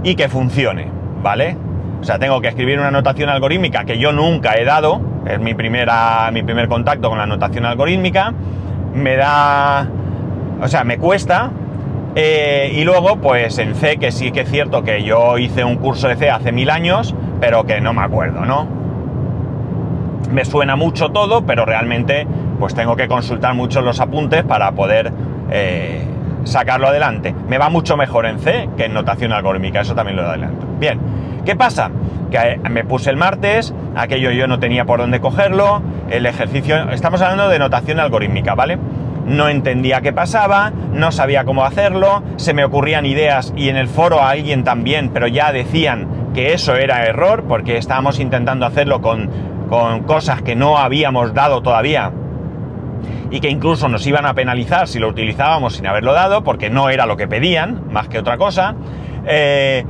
y 0.04 0.16
que 0.16 0.30
funcione, 0.30 0.88
¿vale? 1.22 1.58
O 2.00 2.04
sea, 2.04 2.18
tengo 2.20 2.42
que 2.42 2.48
escribir 2.48 2.80
una 2.80 2.92
notación 2.92 3.30
algorítmica 3.30 3.86
que 3.86 3.98
yo 3.98 4.12
nunca 4.12 4.56
he 4.56 4.66
dado, 4.66 5.02
es 5.28 5.40
mi, 5.40 5.54
primera, 5.54 6.30
mi 6.32 6.44
primer 6.44 6.68
contacto 6.68 7.10
con 7.10 7.18
la 7.18 7.26
notación 7.26 7.66
algorítmica, 7.66 8.34
me 8.94 9.16
da, 9.16 9.88
o 10.62 10.68
sea, 10.68 10.84
me 10.84 10.98
cuesta, 10.98 11.52
eh, 12.16 12.74
y 12.76 12.84
luego, 12.84 13.18
pues 13.18 13.58
en 13.58 13.76
C, 13.76 13.98
que 13.98 14.12
sí 14.12 14.32
que 14.32 14.42
es 14.42 14.50
cierto 14.50 14.84
que 14.84 15.04
yo 15.04 15.38
hice 15.38 15.64
un 15.64 15.78
curso 15.78 16.08
de 16.08 16.16
C 16.16 16.30
hace 16.30 16.52
mil 16.52 16.70
años, 16.70 17.16
pero 17.42 17.66
que 17.66 17.82
no 17.82 17.92
me 17.92 18.04
acuerdo, 18.04 18.46
¿no? 18.46 18.68
Me 20.32 20.46
suena 20.46 20.78
mucho 20.78 21.10
todo, 21.10 21.46
pero 21.46 21.66
realmente 21.66 22.26
pues 22.60 22.76
tengo 22.76 22.96
que 22.96 23.08
consultar 23.08 23.56
mucho 23.56 23.82
los 23.82 24.00
apuntes 24.00 24.44
para 24.44 24.72
poder 24.72 25.12
eh, 25.50 26.06
sacarlo 26.44 26.88
adelante. 26.88 27.36
Me 27.50 27.58
va 27.58 27.70
mucho 27.70 27.98
mejor 27.98 28.28
en 28.28 28.40
C 28.40 28.70
que 28.78 28.86
en 28.86 28.94
notación 28.94 29.34
algorítmica, 29.34 29.82
eso 29.82 29.96
también 29.96 30.18
lo 30.18 30.24
adelanto. 30.24 30.68
Bien, 30.80 31.00
¿qué 31.44 31.56
pasa? 31.56 31.90
Que 32.30 32.38
eh, 32.38 32.60
me 32.70 32.86
puse 32.86 33.10
el 33.10 33.18
martes, 33.18 33.74
aquello 33.96 34.30
yo 34.30 34.48
no 34.48 34.60
tenía 34.60 34.86
por 34.86 35.00
dónde 35.00 35.20
cogerlo, 35.20 35.82
el 36.12 36.28
ejercicio, 36.28 36.92
estamos 36.92 37.22
hablando 37.22 37.50
de 37.50 37.58
notación 37.58 38.00
algorítmica, 38.00 38.54
¿vale? 38.54 38.78
No 39.32 39.48
entendía 39.48 40.02
qué 40.02 40.12
pasaba, 40.12 40.72
no 40.94 41.12
sabía 41.12 41.46
cómo 41.46 41.64
hacerlo, 41.64 42.22
se 42.36 42.54
me 42.54 42.66
ocurrían 42.66 43.06
ideas 43.06 43.54
y 43.56 43.70
en 43.70 43.78
el 43.78 43.88
foro 43.88 44.22
a 44.22 44.32
alguien 44.32 44.66
también, 44.66 45.10
pero 45.10 45.28
ya 45.28 45.54
decían 45.54 46.32
que 46.34 46.54
eso 46.54 46.76
era 46.76 47.06
error 47.06 47.46
porque 47.48 47.78
estábamos 47.78 48.20
intentando 48.20 48.66
hacerlo 48.66 49.02
con, 49.02 49.30
con 49.70 50.02
cosas 50.04 50.42
que 50.42 50.56
no 50.56 50.78
habíamos 50.78 51.34
dado 51.34 51.62
todavía 51.62 52.12
y 53.30 53.40
que 53.40 53.50
incluso 53.50 53.88
nos 53.88 54.06
iban 54.06 54.26
a 54.26 54.34
penalizar 54.34 54.90
si 54.90 55.00
lo 55.00 55.08
utilizábamos 55.08 55.76
sin 55.76 55.88
haberlo 55.88 56.12
dado, 56.12 56.44
porque 56.44 56.70
no 56.70 56.90
era 56.90 57.06
lo 57.06 57.16
que 57.16 57.30
pedían, 57.30 57.86
más 57.90 58.10
que 58.10 58.20
otra 58.20 58.38
cosa. 58.38 58.76
Eh, 59.26 59.86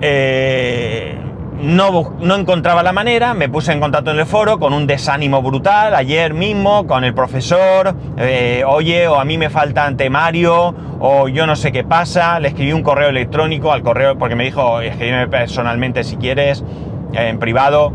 eh, 0.00 1.18
no, 1.64 2.36
encontraba 2.36 2.82
la 2.82 2.92
manera, 2.92 3.34
me 3.34 3.48
puse 3.48 3.72
en 3.72 3.80
contacto 3.80 4.10
en 4.10 4.18
el 4.18 4.26
foro 4.26 4.58
con 4.58 4.72
un 4.72 4.86
desánimo 4.86 5.42
brutal 5.42 5.94
ayer 5.94 6.34
mismo 6.34 6.86
con 6.86 7.04
el 7.04 7.14
profesor, 7.14 7.94
eh, 8.16 8.62
oye, 8.66 9.08
o 9.08 9.18
a 9.18 9.24
mí 9.24 9.38
me 9.38 9.50
falta 9.50 9.90
temario, 9.96 10.74
o 11.00 11.28
yo 11.28 11.46
no 11.46 11.56
sé 11.56 11.72
qué 11.72 11.84
pasa, 11.84 12.38
le 12.40 12.48
escribí 12.48 12.72
un 12.72 12.82
correo 12.82 13.08
electrónico 13.08 13.72
al 13.72 13.82
correo, 13.82 14.18
porque 14.18 14.36
me 14.36 14.44
dijo, 14.44 14.80
escríbeme 14.80 15.28
personalmente 15.28 16.04
si 16.04 16.16
quieres, 16.16 16.64
en 17.12 17.38
privado, 17.38 17.92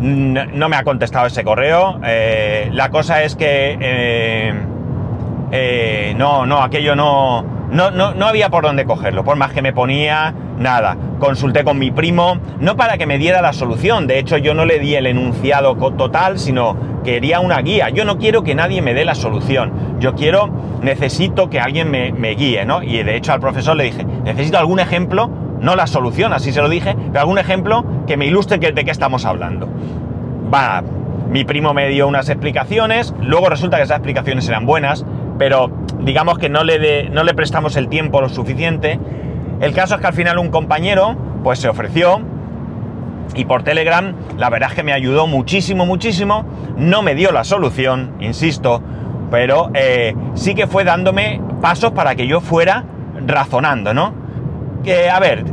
no, 0.00 0.68
me 0.68 0.76
ha 0.76 0.84
contestado 0.84 1.26
ese 1.26 1.44
correo. 1.44 2.00
Eh, 2.04 2.68
la 2.72 2.90
cosa 2.90 3.22
es 3.22 3.36
que 3.36 3.78
eh, 3.80 4.54
eh, 5.52 6.14
no, 6.16 6.46
no, 6.46 6.62
aquello 6.62 6.96
no, 6.96 7.44
no, 7.70 7.90
no, 7.90 8.14
no 8.14 8.26
había 8.26 8.50
por 8.50 8.64
dónde 8.64 8.84
cogerlo. 8.84 9.24
Por 9.24 9.36
más 9.36 9.52
que 9.52 9.62
me 9.62 9.72
ponía, 9.72 10.34
nada. 10.58 10.96
consulté 11.18 11.64
con 11.64 11.78
mi 11.78 11.90
primo, 11.90 12.38
no 12.60 12.76
para 12.76 12.98
que 12.98 13.06
me 13.06 13.18
diera 13.18 13.42
la 13.42 13.52
solución, 13.52 14.06
de 14.06 14.18
hecho 14.18 14.36
yo 14.36 14.54
no 14.54 14.64
le 14.64 14.78
di 14.78 14.94
el 14.94 15.06
enunciado 15.06 15.74
total, 15.74 16.38
sino 16.38 16.76
quería 17.02 17.40
una 17.40 17.60
guía. 17.60 17.90
Yo 17.90 18.04
no 18.04 18.18
quiero 18.18 18.42
que 18.42 18.54
nadie 18.54 18.82
me 18.82 18.94
dé 18.94 19.04
la 19.04 19.14
solución, 19.14 19.98
yo 20.00 20.14
quiero, 20.14 20.50
necesito 20.82 21.50
que 21.50 21.60
alguien 21.60 21.90
me, 21.90 22.34
guíe, 22.34 22.64
¿no? 22.64 22.82
Y 22.82 23.02
de 23.02 23.16
hecho 23.16 23.32
al 23.32 23.40
profesor 23.40 23.76
le 23.76 23.84
dije, 23.84 24.04
necesito 24.04 24.58
algún 24.58 24.80
ejemplo, 24.80 25.30
no 25.60 25.76
la 25.76 25.86
solución, 25.86 26.32
así 26.32 26.52
se 26.52 26.60
lo 26.60 26.68
dije, 26.68 26.94
pero 27.08 27.20
algún 27.20 27.38
ejemplo 27.38 27.84
que 28.06 28.16
me 28.16 28.26
ilustre 28.26 28.58
de 28.58 28.84
qué 28.84 28.90
estamos 28.90 29.24
hablando. 29.24 29.68
Va, 30.52 30.82
mi 31.30 31.44
primo 31.44 31.74
me 31.74 31.88
dio 31.88 32.06
unas 32.06 32.28
explicaciones, 32.28 33.14
luego 33.20 33.48
resulta 33.48 33.78
que 33.78 33.84
esas 33.84 33.98
explicaciones 33.98 34.48
eran 34.48 34.66
buenas, 34.66 35.04
pero 35.38 35.70
digamos 36.00 36.38
que 36.38 36.48
no 36.48 36.64
le, 36.64 37.08
no 37.10 37.24
le 37.24 37.34
prestamos 37.34 37.76
el 37.76 37.88
tiempo 37.88 38.20
lo 38.20 38.28
suficiente. 38.28 38.98
El 39.60 39.72
caso 39.72 39.94
es 39.94 40.00
que 40.00 40.06
al 40.06 40.14
final 40.14 40.38
un 40.38 40.50
compañero 40.50 41.16
pues 41.42 41.58
se 41.58 41.68
ofreció 41.68 42.20
y 43.34 43.44
por 43.44 43.62
Telegram 43.62 44.14
la 44.36 44.50
verdad 44.50 44.70
es 44.70 44.76
que 44.76 44.82
me 44.82 44.92
ayudó 44.92 45.26
muchísimo, 45.26 45.86
muchísimo. 45.86 46.44
No 46.76 47.02
me 47.02 47.14
dio 47.14 47.32
la 47.32 47.44
solución, 47.44 48.14
insisto, 48.20 48.82
pero 49.30 49.70
eh, 49.74 50.14
sí 50.34 50.54
que 50.54 50.66
fue 50.66 50.84
dándome 50.84 51.40
pasos 51.60 51.92
para 51.92 52.14
que 52.14 52.26
yo 52.26 52.40
fuera 52.40 52.84
razonando, 53.26 53.94
¿no? 53.94 54.12
Que, 54.82 55.08
a 55.08 55.18
ver, 55.18 55.44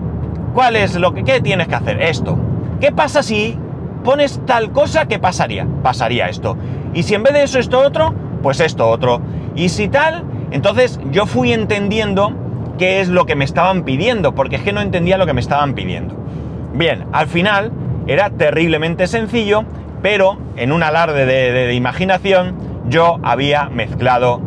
¿cuál 0.54 0.76
es 0.76 0.96
lo 0.96 1.14
que 1.14 1.24
qué 1.24 1.42
tienes 1.42 1.68
que 1.68 1.76
hacer? 1.76 2.02
Esto. 2.02 2.38
¿Qué 2.80 2.92
pasa 2.92 3.24
si 3.24 3.58
pones 4.04 4.42
tal 4.46 4.72
cosa? 4.72 5.06
¿Qué 5.06 5.20
pasaría? 5.20 5.68
Pasaría 5.84 6.28
esto. 6.28 6.58
Y 6.94 7.04
si 7.04 7.16
en 7.16 7.24
vez 7.24 7.34
de 7.34 7.44
eso 7.44 7.60
esto 7.60 7.80
otro, 7.80 8.14
pues 8.42 8.60
esto 8.60 8.90
otro. 8.90 9.22
Y 9.56 9.70
si 9.70 9.88
tal, 9.88 10.24
entonces 10.52 11.00
yo 11.12 11.26
fui 11.26 11.54
entendiendo 11.54 12.34
qué 12.78 13.02
es 13.02 13.10
lo 13.10 13.26
que 13.26 13.36
me 13.36 13.46
estaban 13.46 13.84
pidiendo, 13.84 14.34
porque 14.34 14.56
es 14.56 14.62
que 14.62 14.74
no 14.74 14.82
entendía 14.82 15.18
lo 15.18 15.26
que 15.26 15.34
me 15.34 15.42
estaban 15.42 15.74
pidiendo. 15.74 16.16
Bien, 16.74 17.06
al 17.12 17.28
final 17.28 17.72
era 18.08 18.30
terriblemente 18.30 19.08
sencillo, 19.08 19.66
pero 20.02 20.38
en 20.56 20.72
un 20.72 20.84
alarde 20.84 21.26
de, 21.26 21.74
imaginación 21.74 22.56
yo 22.88 23.20
había 23.24 23.70
mezclado 23.70 24.42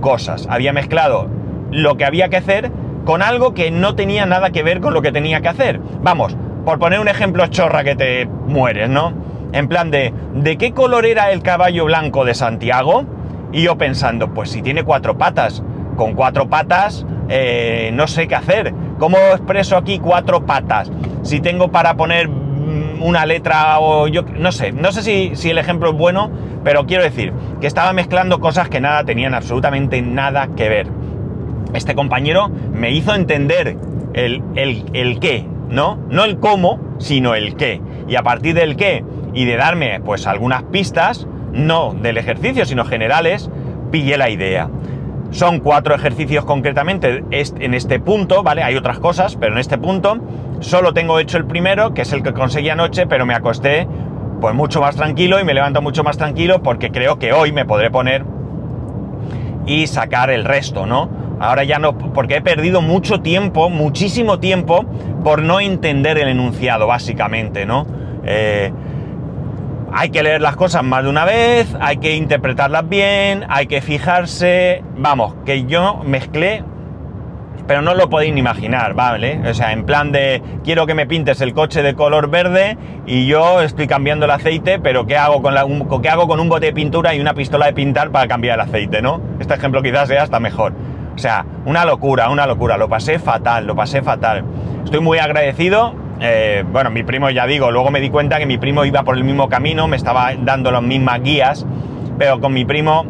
cosas, 0.00 0.46
había 0.48 0.72
mezclado 0.72 1.28
lo 1.70 1.96
que 1.96 2.04
había 2.04 2.28
que 2.28 2.36
hacer 2.36 2.70
con 3.04 3.22
algo 3.22 3.54
que 3.54 3.70
no 3.70 3.94
tenía 3.94 4.26
nada 4.26 4.50
que 4.50 4.62
ver 4.62 4.80
con 4.80 4.94
lo 4.94 5.02
que 5.02 5.12
tenía 5.12 5.40
que 5.40 5.48
hacer. 5.48 5.80
Vamos, 6.02 6.36
por 6.64 6.78
poner 6.78 6.98
un 6.98 7.08
ejemplo 7.08 7.46
chorra 7.48 7.84
que 7.84 7.94
te 7.94 8.26
mueres, 8.26 8.88
¿no? 8.88 9.12
En 9.52 9.68
plan 9.68 9.90
de, 9.90 10.12
¿de 10.34 10.56
qué 10.56 10.72
color 10.72 11.06
era 11.06 11.30
el 11.30 11.42
caballo 11.42 11.84
blanco 11.84 12.24
de 12.24 12.34
Santiago? 12.34 13.04
Y 13.52 13.62
yo 13.62 13.78
pensando, 13.78 14.32
pues 14.34 14.50
si 14.50 14.62
tiene 14.62 14.84
cuatro 14.84 15.16
patas, 15.16 15.62
con 15.96 16.14
cuatro 16.14 16.48
patas 16.48 17.06
eh, 17.28 17.90
no 17.92 18.06
sé 18.06 18.28
qué 18.28 18.34
hacer. 18.34 18.72
¿Cómo 18.98 19.18
expreso 19.32 19.76
aquí 19.76 19.98
cuatro 19.98 20.46
patas? 20.46 20.90
Si 21.22 21.40
tengo 21.40 21.70
para 21.70 21.96
poner 21.96 22.28
mm, 22.28 23.02
una 23.02 23.26
letra 23.26 23.80
o 23.80 24.06
yo 24.08 24.22
no 24.22 24.52
sé, 24.52 24.72
no 24.72 24.92
sé 24.92 25.02
si, 25.02 25.32
si, 25.34 25.50
el 25.50 25.58
ejemplo 25.58 25.90
es 25.90 25.96
bueno, 25.96 26.30
pero 26.62 26.86
quiero 26.86 27.02
decir 27.02 27.32
que 27.60 27.66
estaba 27.66 27.92
mezclando 27.92 28.40
cosas 28.40 28.68
que 28.68 28.80
nada 28.80 29.04
tenían 29.04 29.34
absolutamente 29.34 30.00
nada 30.02 30.48
que 30.56 30.68
ver. 30.68 30.86
Este 31.74 31.94
compañero 31.94 32.48
me 32.48 32.92
hizo 32.92 33.14
entender 33.14 33.76
el, 34.14 34.42
el, 34.54 34.84
el 34.92 35.18
qué, 35.18 35.46
¿no? 35.68 35.98
No 36.08 36.24
el 36.24 36.38
cómo, 36.38 36.80
sino 36.98 37.34
el 37.34 37.56
qué. 37.56 37.80
Y 38.08 38.14
a 38.14 38.22
partir 38.22 38.54
del 38.54 38.76
qué 38.76 39.04
y 39.34 39.44
de 39.44 39.56
darme 39.56 40.00
pues 40.00 40.26
algunas 40.26 40.62
pistas, 40.62 41.26
no 41.52 41.94
del 41.94 42.18
ejercicio, 42.18 42.64
sino 42.66 42.84
generales, 42.84 43.50
pillé 43.90 44.16
la 44.16 44.30
idea. 44.30 44.68
Son 45.30 45.60
cuatro 45.60 45.94
ejercicios 45.94 46.44
concretamente 46.44 47.24
en 47.30 47.74
este 47.74 47.98
punto, 47.98 48.42
¿vale? 48.42 48.62
Hay 48.62 48.76
otras 48.76 48.98
cosas, 48.98 49.36
pero 49.36 49.52
en 49.52 49.58
este 49.58 49.76
punto 49.76 50.18
solo 50.60 50.94
tengo 50.94 51.18
hecho 51.18 51.36
el 51.36 51.46
primero, 51.46 51.94
que 51.94 52.02
es 52.02 52.12
el 52.12 52.22
que 52.22 52.32
conseguí 52.32 52.70
anoche, 52.70 53.06
pero 53.06 53.26
me 53.26 53.34
acosté 53.34 53.88
pues 54.40 54.54
mucho 54.54 54.80
más 54.80 54.96
tranquilo 54.96 55.40
y 55.40 55.44
me 55.44 55.54
levanto 55.54 55.82
mucho 55.82 56.04
más 56.04 56.16
tranquilo 56.16 56.62
porque 56.62 56.90
creo 56.90 57.18
que 57.18 57.32
hoy 57.32 57.52
me 57.52 57.64
podré 57.64 57.90
poner 57.90 58.24
y 59.66 59.86
sacar 59.86 60.30
el 60.30 60.44
resto, 60.44 60.86
¿no? 60.86 61.10
Ahora 61.38 61.64
ya 61.64 61.78
no, 61.78 61.98
porque 61.98 62.36
he 62.36 62.40
perdido 62.40 62.80
mucho 62.80 63.20
tiempo, 63.20 63.68
muchísimo 63.68 64.38
tiempo, 64.38 64.84
por 65.22 65.42
no 65.42 65.60
entender 65.60 66.18
el 66.18 66.28
enunciado, 66.28 66.86
básicamente, 66.86 67.66
¿no? 67.66 67.86
Eh, 68.24 68.72
hay 69.98 70.10
que 70.10 70.22
leer 70.22 70.42
las 70.42 70.56
cosas 70.56 70.82
más 70.82 71.04
de 71.04 71.08
una 71.08 71.24
vez, 71.24 71.74
hay 71.80 71.96
que 71.96 72.16
interpretarlas 72.16 72.86
bien, 72.86 73.46
hay 73.48 73.66
que 73.66 73.80
fijarse. 73.80 74.84
Vamos, 74.98 75.34
que 75.46 75.64
yo 75.64 76.02
mezclé, 76.04 76.62
pero 77.66 77.80
no 77.80 77.94
lo 77.94 78.10
podéis 78.10 78.34
ni 78.34 78.40
imaginar, 78.40 78.92
¿vale? 78.92 79.40
O 79.48 79.54
sea, 79.54 79.72
en 79.72 79.86
plan 79.86 80.12
de 80.12 80.42
quiero 80.62 80.86
que 80.86 80.92
me 80.92 81.06
pintes 81.06 81.40
el 81.40 81.54
coche 81.54 81.82
de 81.82 81.94
color 81.94 82.28
verde 82.28 82.76
y 83.06 83.26
yo 83.26 83.62
estoy 83.62 83.86
cambiando 83.86 84.26
el 84.26 84.32
aceite, 84.32 84.78
pero 84.78 85.06
¿qué 85.06 85.16
hago 85.16 85.40
con, 85.40 85.56
un, 85.56 86.02
¿qué 86.02 86.10
hago 86.10 86.28
con 86.28 86.40
un 86.40 86.50
bote 86.50 86.66
de 86.66 86.72
pintura 86.74 87.14
y 87.14 87.20
una 87.20 87.32
pistola 87.32 87.64
de 87.64 87.72
pintar 87.72 88.10
para 88.10 88.28
cambiar 88.28 88.56
el 88.56 88.66
aceite, 88.66 89.00
¿no? 89.00 89.22
Este 89.40 89.54
ejemplo 89.54 89.82
quizás 89.82 90.08
sea 90.08 90.24
hasta 90.24 90.38
mejor. 90.40 90.74
O 91.14 91.18
sea, 91.18 91.46
una 91.64 91.86
locura, 91.86 92.28
una 92.28 92.46
locura. 92.46 92.76
Lo 92.76 92.90
pasé 92.90 93.18
fatal, 93.18 93.66
lo 93.66 93.74
pasé 93.74 94.02
fatal. 94.02 94.44
Estoy 94.84 95.00
muy 95.00 95.18
agradecido 95.18 95.94
eh, 96.20 96.64
bueno, 96.70 96.90
mi 96.90 97.02
primo 97.02 97.30
ya 97.30 97.46
digo, 97.46 97.70
luego 97.70 97.90
me 97.90 98.00
di 98.00 98.10
cuenta 98.10 98.38
que 98.38 98.46
mi 98.46 98.58
primo 98.58 98.84
iba 98.84 99.02
por 99.02 99.16
el 99.16 99.24
mismo 99.24 99.48
camino, 99.48 99.88
me 99.88 99.96
estaba 99.96 100.34
dando 100.34 100.70
las 100.70 100.82
mismas 100.82 101.22
guías, 101.22 101.66
pero 102.18 102.40
con 102.40 102.52
mi 102.52 102.64
primo 102.64 103.04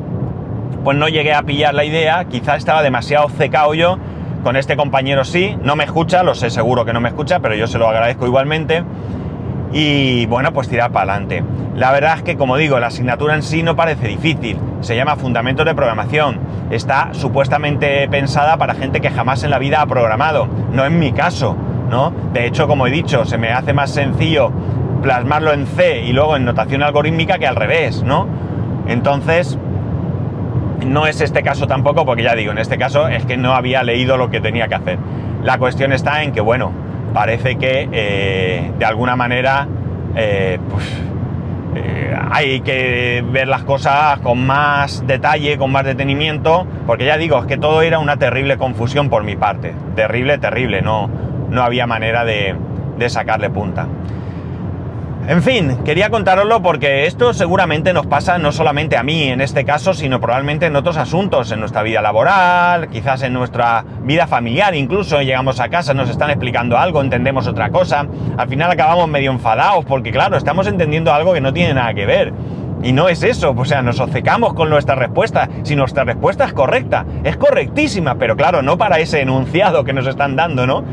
pues 0.84 0.96
no 0.96 1.08
llegué 1.08 1.34
a 1.34 1.42
pillar 1.42 1.74
la 1.74 1.84
idea, 1.84 2.24
quizá 2.26 2.56
estaba 2.56 2.82
demasiado 2.82 3.28
cecao 3.28 3.74
yo, 3.74 3.98
con 4.42 4.54
este 4.54 4.76
compañero 4.76 5.24
sí, 5.24 5.56
no 5.62 5.74
me 5.74 5.82
escucha, 5.82 6.22
lo 6.22 6.34
sé 6.36 6.50
seguro 6.50 6.84
que 6.84 6.92
no 6.92 7.00
me 7.00 7.08
escucha, 7.08 7.40
pero 7.40 7.56
yo 7.56 7.66
se 7.66 7.78
lo 7.78 7.88
agradezco 7.88 8.26
igualmente. 8.26 8.84
Y 9.72 10.26
bueno, 10.26 10.52
pues 10.52 10.68
tirar 10.68 10.92
para 10.92 11.14
adelante. 11.14 11.42
La 11.74 11.90
verdad 11.90 12.18
es 12.18 12.22
que, 12.22 12.36
como 12.36 12.56
digo, 12.56 12.78
la 12.78 12.86
asignatura 12.86 13.34
en 13.34 13.42
sí 13.42 13.64
no 13.64 13.74
parece 13.74 14.06
difícil. 14.06 14.56
Se 14.80 14.94
llama 14.94 15.16
Fundamentos 15.16 15.66
de 15.66 15.74
Programación. 15.74 16.38
Está 16.70 17.08
supuestamente 17.12 18.08
pensada 18.08 18.56
para 18.56 18.74
gente 18.74 19.00
que 19.00 19.10
jamás 19.10 19.42
en 19.42 19.50
la 19.50 19.58
vida 19.58 19.82
ha 19.82 19.86
programado. 19.86 20.46
No 20.72 20.84
es 20.86 20.92
mi 20.92 21.12
caso. 21.12 21.56
¿No? 21.90 22.12
De 22.32 22.46
hecho, 22.46 22.66
como 22.66 22.86
he 22.86 22.90
dicho, 22.90 23.24
se 23.24 23.38
me 23.38 23.50
hace 23.50 23.72
más 23.72 23.90
sencillo 23.90 24.50
plasmarlo 25.02 25.52
en 25.52 25.66
C 25.66 26.02
y 26.02 26.12
luego 26.12 26.36
en 26.36 26.44
notación 26.44 26.82
algorítmica 26.82 27.38
que 27.38 27.46
al 27.46 27.56
revés, 27.56 28.02
¿no? 28.02 28.26
Entonces, 28.88 29.58
no 30.84 31.06
es 31.06 31.20
este 31.20 31.42
caso 31.42 31.66
tampoco, 31.66 32.04
porque 32.04 32.22
ya 32.22 32.34
digo, 32.34 32.52
en 32.52 32.58
este 32.58 32.78
caso 32.78 33.08
es 33.08 33.24
que 33.24 33.36
no 33.36 33.54
había 33.54 33.82
leído 33.82 34.16
lo 34.16 34.30
que 34.30 34.40
tenía 34.40 34.68
que 34.68 34.74
hacer. 34.74 34.98
La 35.42 35.58
cuestión 35.58 35.92
está 35.92 36.22
en 36.22 36.32
que, 36.32 36.40
bueno, 36.40 36.72
parece 37.12 37.56
que 37.56 37.88
eh, 37.92 38.72
de 38.78 38.84
alguna 38.84 39.16
manera 39.16 39.66
eh, 40.14 40.58
pues, 40.70 40.84
eh, 41.76 42.16
hay 42.30 42.60
que 42.60 43.24
ver 43.30 43.48
las 43.48 43.62
cosas 43.62 44.18
con 44.20 44.46
más 44.46 45.06
detalle, 45.06 45.58
con 45.58 45.70
más 45.72 45.84
detenimiento, 45.84 46.66
porque 46.86 47.04
ya 47.04 47.16
digo, 47.16 47.38
es 47.38 47.46
que 47.46 47.56
todo 47.56 47.82
era 47.82 47.98
una 47.98 48.16
terrible 48.16 48.56
confusión 48.56 49.08
por 49.08 49.24
mi 49.24 49.36
parte. 49.36 49.74
Terrible, 49.94 50.38
terrible, 50.38 50.82
no, 50.82 51.10
no 51.50 51.62
había 51.62 51.86
manera 51.86 52.24
de, 52.24 52.56
sacarle 53.08 53.50
punta. 53.50 53.86
En 55.28 55.42
fin, 55.42 55.78
quería 55.84 56.08
contároslo 56.08 56.62
porque 56.62 57.06
esto 57.06 57.34
seguramente 57.34 57.92
nos 57.92 58.06
pasa 58.06 58.38
no 58.38 58.52
solamente 58.52 58.96
a 58.96 59.02
mí 59.02 59.24
en 59.24 59.40
este 59.40 59.64
caso, 59.64 59.92
sino 59.92 60.20
probablemente 60.20 60.66
en 60.66 60.76
otros 60.76 60.96
asuntos, 60.96 61.50
en 61.50 61.58
nuestra 61.58 61.82
vida 61.82 62.00
laboral, 62.00 62.88
quizás 62.88 63.22
en 63.22 63.32
nuestra 63.32 63.84
vida 64.02 64.28
familiar, 64.28 64.76
incluso 64.76 65.20
llegamos 65.22 65.58
a 65.58 65.68
casa, 65.68 65.94
nos 65.94 66.10
están 66.10 66.30
explicando 66.30 66.78
algo, 66.78 67.00
entendemos 67.00 67.48
otra 67.48 67.70
cosa, 67.70 68.06
al 68.36 68.48
final 68.48 68.70
acabamos 68.70 69.08
medio 69.08 69.32
enfadados 69.32 69.84
porque 69.84 70.12
claro, 70.12 70.36
estamos 70.36 70.68
entendiendo 70.68 71.12
algo 71.12 71.34
que 71.34 71.40
no 71.40 71.52
tiene 71.52 71.74
nada 71.74 71.92
que 71.92 72.06
ver. 72.06 72.32
Y 72.82 72.92
no 72.92 73.08
es 73.08 73.22
eso, 73.22 73.54
o 73.56 73.64
sea, 73.64 73.82
nos 73.82 73.98
obcecamos 74.00 74.54
con 74.54 74.70
nuestra 74.70 74.94
respuesta. 74.94 75.48
Si 75.64 75.74
nuestra 75.74 76.04
respuesta 76.04 76.44
es 76.44 76.52
correcta, 76.52 77.04
es 77.24 77.36
correctísima, 77.36 78.16
pero 78.16 78.36
claro, 78.36 78.62
no 78.62 78.78
para 78.78 78.98
ese 78.98 79.22
enunciado 79.22 79.82
que 79.82 79.92
nos 79.92 80.06
están 80.06 80.36
dando, 80.36 80.66
¿no? 80.66 80.84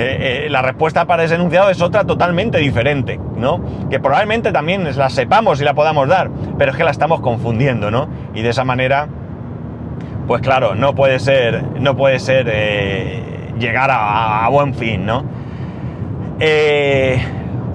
Eh, 0.00 0.44
eh, 0.44 0.48
la 0.48 0.62
respuesta 0.62 1.06
para 1.06 1.24
ese 1.24 1.34
enunciado 1.34 1.70
es 1.70 1.82
otra 1.82 2.04
totalmente 2.04 2.58
diferente, 2.58 3.18
¿no? 3.36 3.60
Que 3.90 3.98
probablemente 3.98 4.52
también 4.52 4.88
la 4.96 5.10
sepamos 5.10 5.60
y 5.60 5.64
la 5.64 5.74
podamos 5.74 6.06
dar, 6.06 6.30
pero 6.56 6.70
es 6.70 6.76
que 6.76 6.84
la 6.84 6.92
estamos 6.92 7.20
confundiendo, 7.20 7.90
¿no? 7.90 8.08
Y 8.32 8.42
de 8.42 8.50
esa 8.50 8.62
manera, 8.62 9.08
pues 10.28 10.40
claro, 10.40 10.76
no 10.76 10.94
puede 10.94 11.18
ser, 11.18 11.64
no 11.80 11.96
puede 11.96 12.20
ser 12.20 12.46
eh, 12.48 13.50
llegar 13.58 13.90
a, 13.92 14.48
buen 14.50 14.72
fin, 14.74 15.04
¿no? 15.04 15.24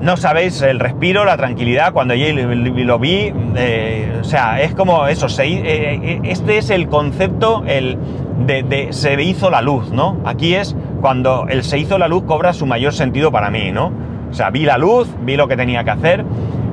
no 0.01 0.17
sabéis 0.17 0.61
el 0.61 0.79
respiro, 0.79 1.25
la 1.25 1.35
tranquilidad, 1.35 1.91
cuando 1.91 2.13
yo 2.13 2.27
lo 2.33 2.99
vi, 2.99 3.33
o 4.19 4.23
sea, 4.23 4.61
es 4.61 4.73
como 4.73 5.07
eso, 5.07 5.27
este 5.27 6.57
es 6.57 6.69
el 6.69 6.87
concepto 6.87 7.63
el 7.67 7.97
de, 8.45 8.87
se 8.91 9.21
hizo 9.21 9.49
la 9.49 9.61
luz, 9.61 9.91
¿no? 9.91 10.17
Aquí 10.25 10.55
es 10.55 10.75
cuando 11.03 11.47
el 11.49 11.65
se 11.65 11.77
hizo 11.77 11.97
la 11.97 12.07
luz 12.07 12.23
cobra 12.23 12.53
su 12.53 12.65
mayor 12.65 12.93
sentido 12.93 13.29
para 13.29 13.49
mí, 13.49 13.73
¿no? 13.73 13.91
O 14.31 14.33
sea, 14.33 14.51
vi 14.51 14.63
la 14.63 14.77
luz, 14.77 15.09
vi 15.19 15.35
lo 15.35 15.49
que 15.49 15.57
tenía 15.57 15.83
que 15.83 15.89
hacer. 15.89 16.23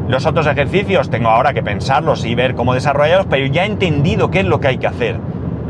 Los 0.06 0.24
otros 0.24 0.46
ejercicios 0.46 1.10
tengo 1.10 1.30
ahora 1.30 1.52
que 1.52 1.64
pensarlos 1.64 2.24
y 2.24 2.36
ver 2.36 2.54
cómo 2.54 2.72
desarrollarlos, 2.72 3.26
pero 3.28 3.46
ya 3.46 3.64
he 3.64 3.66
entendido 3.66 4.30
qué 4.30 4.38
es 4.38 4.46
lo 4.46 4.60
que 4.60 4.68
hay 4.68 4.78
que 4.78 4.86
hacer. 4.86 5.18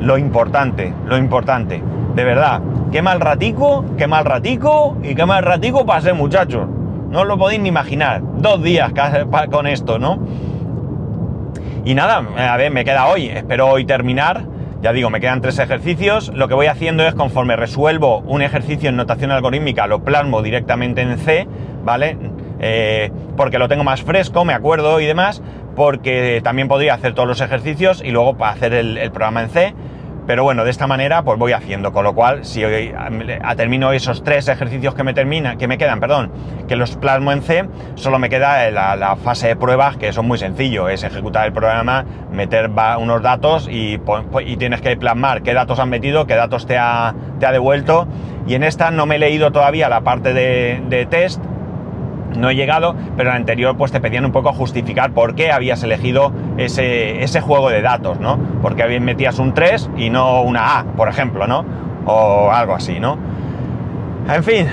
Lo 0.02 0.19
importante, 0.19 0.93
lo 1.07 1.17
importante. 1.17 1.83
De 2.14 2.23
verdad, 2.23 2.61
qué 2.93 3.00
mal 3.00 3.21
ratico, 3.21 3.87
qué 3.97 4.07
mal 4.07 4.26
ratico 4.26 4.99
y 5.02 5.14
qué 5.14 5.25
mal 5.25 5.43
ratico 5.43 5.87
pasé, 5.87 6.12
muchachos. 6.12 6.69
No 7.09 7.21
os 7.21 7.26
lo 7.26 7.38
podéis 7.38 7.62
ni 7.62 7.71
imaginar. 7.71 8.21
Dos 8.37 8.62
días 8.62 8.93
con 9.50 9.67
esto, 9.69 9.99
¿no? 9.99 10.19
Y 11.87 11.95
nada, 11.95 12.23
a 12.37 12.57
ver, 12.59 12.71
me 12.71 12.85
queda 12.85 13.07
hoy. 13.07 13.29
Espero 13.29 13.69
hoy 13.69 13.87
terminar. 13.87 14.50
Ya 14.83 14.93
digo, 14.93 15.11
me 15.11 15.21
quedan 15.21 15.41
tres 15.41 15.59
ejercicios. 15.59 16.33
Lo 16.35 16.49
que 16.49 16.55
voy 16.55 16.67
haciendo 16.67 17.07
es, 17.07 17.15
conforme 17.15 17.55
resuelvo 17.57 18.21
un 18.21 18.41
ejercicio 18.41 18.89
en 18.89 18.97
notación 18.97 19.31
algorítmica, 19.31 19.87
lo 19.87 20.03
plasmo 20.03 20.43
directamente 20.43 21.03
en 21.03 21.19
C, 21.19 21.47
¿vale? 21.85 22.17
Eh, 22.61 23.11
porque 23.37 23.59
lo 23.59 23.69
tengo 23.69 23.85
más 23.85 24.03
fresco, 24.03 24.45
me 24.45 24.55
acuerdo 24.55 25.01
y 25.01 25.07
demás, 25.07 25.43
porque 25.77 26.41
también 26.43 26.69
podría 26.69 26.95
hacer 26.95 27.15
todos 27.15 27.29
los 27.29 27.41
ejercicios 27.41 28.03
y 28.03 28.11
luego 28.11 28.37
hacer 28.45 28.73
el 28.73 29.11
programa 29.11 29.43
en 29.43 29.51
C 29.51 29.75
pero 30.27 30.45
bueno, 30.45 30.65
de 30.65 30.71
esta 30.71 30.87
manera 30.87 31.23
pues 31.23 31.39
voy 31.39 31.53
haciendo, 31.53 31.93
con 31.93 32.05
lo 32.05 32.15
cual 32.15 32.45
si 32.45 32.62
termino 33.57 33.93
esos 33.93 34.23
tres 34.23 34.49
ejercicios 34.49 34.95
que 34.95 35.03
me 35.03 35.15
termina, 35.15 35.57
que 35.57 35.69
me 35.69 35.79
quedan, 35.79 36.00
perdón, 36.00 36.31
que 36.69 36.77
los 36.77 36.97
plasmo 36.97 37.33
en 37.33 37.43
C, 37.43 37.69
solo 37.95 38.19
me 38.19 38.29
queda 38.29 38.71
la, 38.71 39.17
fase 39.17 39.49
de 39.49 39.57
pruebas, 39.57 39.97
que 39.97 40.12
son 40.12 40.27
muy 40.27 40.39
sencillo, 40.39 40.89
es 40.89 41.03
ejecutar 41.03 41.47
el 41.47 41.53
programa, 41.53 42.05
meter 42.33 42.71
unos 42.99 43.23
datos 43.23 43.69
y, 43.71 44.00
tienes 44.59 44.81
que 44.81 44.97
plasmar 44.97 45.43
qué 45.43 45.55
datos 45.55 45.79
han 45.79 45.89
metido, 45.89 46.27
qué 46.27 46.35
datos 46.35 46.67
te 46.67 46.79
ha, 46.79 47.15
devuelto. 47.39 48.07
Y 48.47 48.55
en 48.55 48.62
esta 48.62 48.91
no 48.91 49.07
me 49.07 49.17
he 49.17 49.19
leído 49.19 49.53
todavía 49.53 49.89
la 49.89 50.00
parte 50.00 50.33
de 50.33 51.07
test, 51.11 51.43
no 52.37 52.51
he 52.51 52.55
llegado, 52.55 52.95
pero 53.17 53.31
en 53.31 53.37
anterior 53.37 53.77
pues 53.77 53.93
te 53.93 54.01
pedían 54.01 54.25
un 54.25 54.33
poco 54.33 54.53
justificar 54.53 55.13
por 55.13 55.35
qué 55.35 55.53
habías 55.53 55.83
elegido 55.83 56.33
ese, 56.57 57.23
ese 57.23 57.41
juego 57.41 57.71
de 57.71 57.83
datos, 57.83 58.21
¿no? 58.21 58.39
Porque 58.63 59.01
metías 59.01 59.39
un 59.39 59.55
3 59.55 59.91
y 59.97 60.11
no 60.11 60.43
una 60.43 60.79
A, 60.79 60.85
por 60.85 61.09
ejemplo, 61.09 61.47
¿no? 61.47 61.65
O 62.07 62.51
algo 62.51 62.75
así, 62.75 63.01
¿no? 63.01 63.19
En 64.29 64.45
fin, 64.45 64.67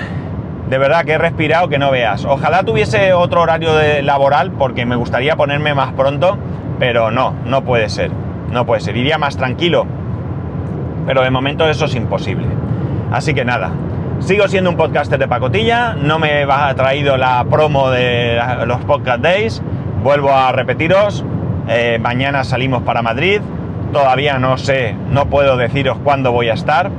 de 0.68 0.78
verdad 0.78 1.04
que 1.04 1.12
he 1.12 1.18
respirado 1.18 1.68
que 1.68 1.78
no 1.78 1.90
veas. 1.90 2.24
Ojalá 2.24 2.62
tuviese 2.62 3.12
otro 3.12 3.42
horario 3.42 3.74
de 3.74 4.02
laboral 4.02 4.52
porque 4.52 4.84
me 4.84 4.96
gustaría 4.96 5.36
ponerme 5.36 5.74
más 5.74 5.92
pronto, 5.92 6.38
pero 6.78 7.10
no, 7.10 7.34
no 7.44 7.64
puede 7.64 7.88
ser. 7.88 8.10
No 8.50 8.66
puede 8.66 8.80
ser. 8.80 8.96
Iría 8.96 9.18
más 9.18 9.36
tranquilo. 9.36 9.86
Pero 11.06 11.22
de 11.22 11.30
momento 11.30 11.68
eso 11.68 11.86
es 11.86 11.94
imposible. 11.94 12.46
Así 13.10 13.32
que 13.32 13.44
nada, 13.44 13.70
Sigo 14.20 14.48
siendo 14.48 14.68
un 14.70 14.76
podcaster 14.76 15.18
de 15.18 15.28
pacotilla, 15.28 15.94
no 15.94 16.18
me 16.18 16.42
ha 16.42 16.74
traído 16.74 17.16
la 17.16 17.44
promo 17.48 17.90
de 17.90 18.38
los 18.66 18.80
podcast 18.80 19.20
days. 19.20 19.62
Vuelvo 20.02 20.32
a 20.32 20.52
repetiros, 20.52 21.24
eh, 21.68 21.98
mañana 22.00 22.44
salimos 22.44 22.82
para 22.82 23.00
Madrid. 23.00 23.40
Todavía 23.92 24.38
no 24.38 24.58
sé, 24.58 24.94
no 25.10 25.26
puedo 25.26 25.56
deciros 25.56 25.98
cuándo 26.02 26.32
voy 26.32 26.50
a 26.50 26.54
estar. 26.54 26.90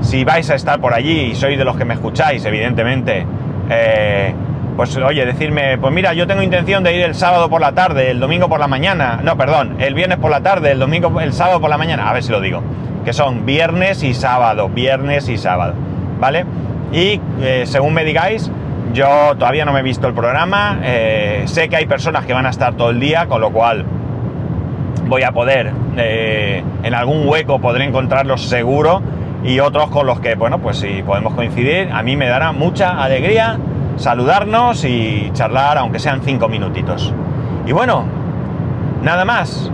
Si 0.00 0.24
vais 0.24 0.48
a 0.50 0.54
estar 0.54 0.80
por 0.80 0.94
allí 0.94 1.32
y 1.32 1.34
sois 1.34 1.58
de 1.58 1.64
los 1.64 1.76
que 1.76 1.84
me 1.84 1.94
escucháis, 1.94 2.44
evidentemente, 2.44 3.26
eh, 3.68 4.32
pues 4.76 4.96
oye, 4.96 5.26
decirme, 5.26 5.76
pues 5.78 5.92
mira, 5.92 6.14
yo 6.14 6.26
tengo 6.26 6.42
intención 6.42 6.84
de 6.84 6.96
ir 6.96 7.02
el 7.02 7.16
sábado 7.16 7.50
por 7.50 7.60
la 7.60 7.72
tarde, 7.72 8.10
el 8.12 8.20
domingo 8.20 8.48
por 8.48 8.60
la 8.60 8.68
mañana, 8.68 9.18
no, 9.22 9.36
perdón, 9.36 9.74
el 9.80 9.94
viernes 9.94 10.18
por 10.18 10.30
la 10.30 10.40
tarde, 10.40 10.70
el 10.70 10.78
domingo, 10.78 11.20
el 11.20 11.32
sábado 11.32 11.60
por 11.60 11.68
la 11.68 11.76
mañana, 11.76 12.08
a 12.08 12.12
ver 12.12 12.22
si 12.22 12.30
lo 12.30 12.40
digo, 12.40 12.62
que 13.04 13.12
son 13.12 13.44
viernes 13.44 14.04
y 14.04 14.14
sábado, 14.14 14.68
viernes 14.68 15.28
y 15.28 15.36
sábado, 15.36 15.74
¿vale? 16.20 16.46
Y 16.92 17.20
eh, 17.40 17.64
según 17.66 17.94
me 17.94 18.04
digáis, 18.04 18.50
yo 18.92 19.36
todavía 19.38 19.64
no 19.64 19.72
me 19.72 19.80
he 19.80 19.82
visto 19.82 20.06
el 20.06 20.14
programa, 20.14 20.80
eh, 20.82 21.42
sé 21.46 21.68
que 21.68 21.76
hay 21.76 21.86
personas 21.86 22.24
que 22.24 22.32
van 22.32 22.46
a 22.46 22.50
estar 22.50 22.74
todo 22.74 22.90
el 22.90 23.00
día, 23.00 23.26
con 23.26 23.40
lo 23.40 23.50
cual 23.50 23.84
voy 25.06 25.22
a 25.22 25.32
poder, 25.32 25.72
eh, 25.96 26.62
en 26.82 26.94
algún 26.94 27.26
hueco 27.28 27.58
podré 27.60 27.84
encontrarlos 27.84 28.42
seguro 28.42 29.02
y 29.44 29.60
otros 29.60 29.90
con 29.90 30.06
los 30.06 30.20
que, 30.20 30.34
bueno, 30.34 30.58
pues 30.58 30.78
si 30.78 31.02
podemos 31.02 31.34
coincidir, 31.34 31.90
a 31.92 32.02
mí 32.02 32.16
me 32.16 32.28
dará 32.28 32.52
mucha 32.52 33.02
alegría 33.02 33.58
saludarnos 33.96 34.84
y 34.84 35.30
charlar, 35.32 35.78
aunque 35.78 35.98
sean 35.98 36.22
cinco 36.24 36.48
minutitos. 36.48 37.12
Y 37.66 37.72
bueno, 37.72 38.04
nada 39.02 39.24
más 39.24 39.70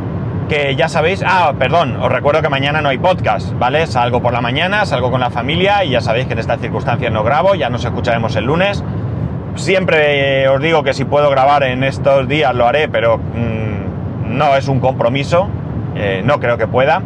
que 0.48 0.76
ya 0.76 0.88
sabéis, 0.88 1.22
ah, 1.26 1.54
perdón, 1.58 1.96
os 1.96 2.10
recuerdo 2.10 2.42
que 2.42 2.48
mañana 2.48 2.80
no 2.80 2.88
hay 2.88 2.98
podcast, 2.98 3.52
¿vale? 3.58 3.86
Salgo 3.86 4.20
por 4.20 4.32
la 4.32 4.40
mañana, 4.40 4.84
salgo 4.84 5.10
con 5.10 5.20
la 5.20 5.30
familia 5.30 5.84
y 5.84 5.90
ya 5.90 6.00
sabéis 6.00 6.26
que 6.26 6.34
en 6.34 6.38
estas 6.38 6.60
circunstancias 6.60 7.12
no 7.12 7.24
grabo, 7.24 7.54
ya 7.54 7.70
nos 7.70 7.84
escucharemos 7.84 8.36
el 8.36 8.44
lunes. 8.44 8.82
Siempre 9.56 10.48
os 10.48 10.60
digo 10.60 10.82
que 10.82 10.92
si 10.92 11.04
puedo 11.04 11.30
grabar 11.30 11.62
en 11.62 11.84
estos 11.84 12.28
días 12.28 12.54
lo 12.54 12.66
haré, 12.66 12.88
pero 12.88 13.18
mm, 13.18 14.36
no 14.36 14.56
es 14.56 14.68
un 14.68 14.80
compromiso, 14.80 15.48
eh, 15.94 16.22
no 16.24 16.40
creo 16.40 16.58
que 16.58 16.66
pueda. 16.66 17.02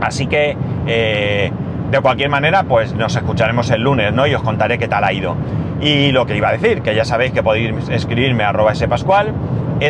Así 0.00 0.26
que, 0.26 0.56
eh, 0.86 1.52
de 1.90 2.00
cualquier 2.00 2.28
manera, 2.28 2.64
pues 2.64 2.94
nos 2.94 3.14
escucharemos 3.14 3.70
el 3.70 3.82
lunes, 3.82 4.12
¿no? 4.12 4.26
Y 4.26 4.34
os 4.34 4.42
contaré 4.42 4.78
qué 4.78 4.88
tal 4.88 5.04
ha 5.04 5.12
ido. 5.12 5.36
Y 5.80 6.12
lo 6.12 6.26
que 6.26 6.36
iba 6.36 6.48
a 6.48 6.52
decir, 6.52 6.80
que 6.80 6.94
ya 6.94 7.04
sabéis 7.04 7.32
que 7.32 7.42
podéis 7.42 7.88
escribirme 7.88 8.44
a 8.44 8.50
arroba 8.50 8.74
spascual, 8.74 9.32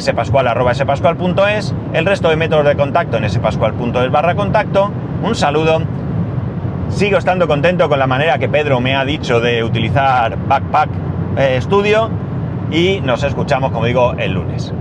spascual 0.00 0.48
arroba 0.48 0.74
spascual.es, 0.74 1.74
el 1.92 2.06
resto 2.06 2.28
de 2.28 2.36
métodos 2.36 2.66
de 2.66 2.76
contacto 2.76 3.16
en 3.16 3.28
spascual.es 3.28 4.10
barra 4.10 4.34
contacto. 4.34 4.90
Un 5.22 5.34
saludo. 5.34 5.82
Sigo 6.88 7.18
estando 7.18 7.48
contento 7.48 7.88
con 7.88 7.98
la 7.98 8.06
manera 8.06 8.38
que 8.38 8.48
Pedro 8.48 8.80
me 8.80 8.94
ha 8.94 9.04
dicho 9.04 9.40
de 9.40 9.64
utilizar 9.64 10.36
Backpack 10.46 10.90
eh, 11.36 11.58
Studio 11.60 12.10
y 12.70 13.00
nos 13.00 13.22
escuchamos, 13.22 13.72
como 13.72 13.86
digo, 13.86 14.14
el 14.18 14.32
lunes. 14.32 14.72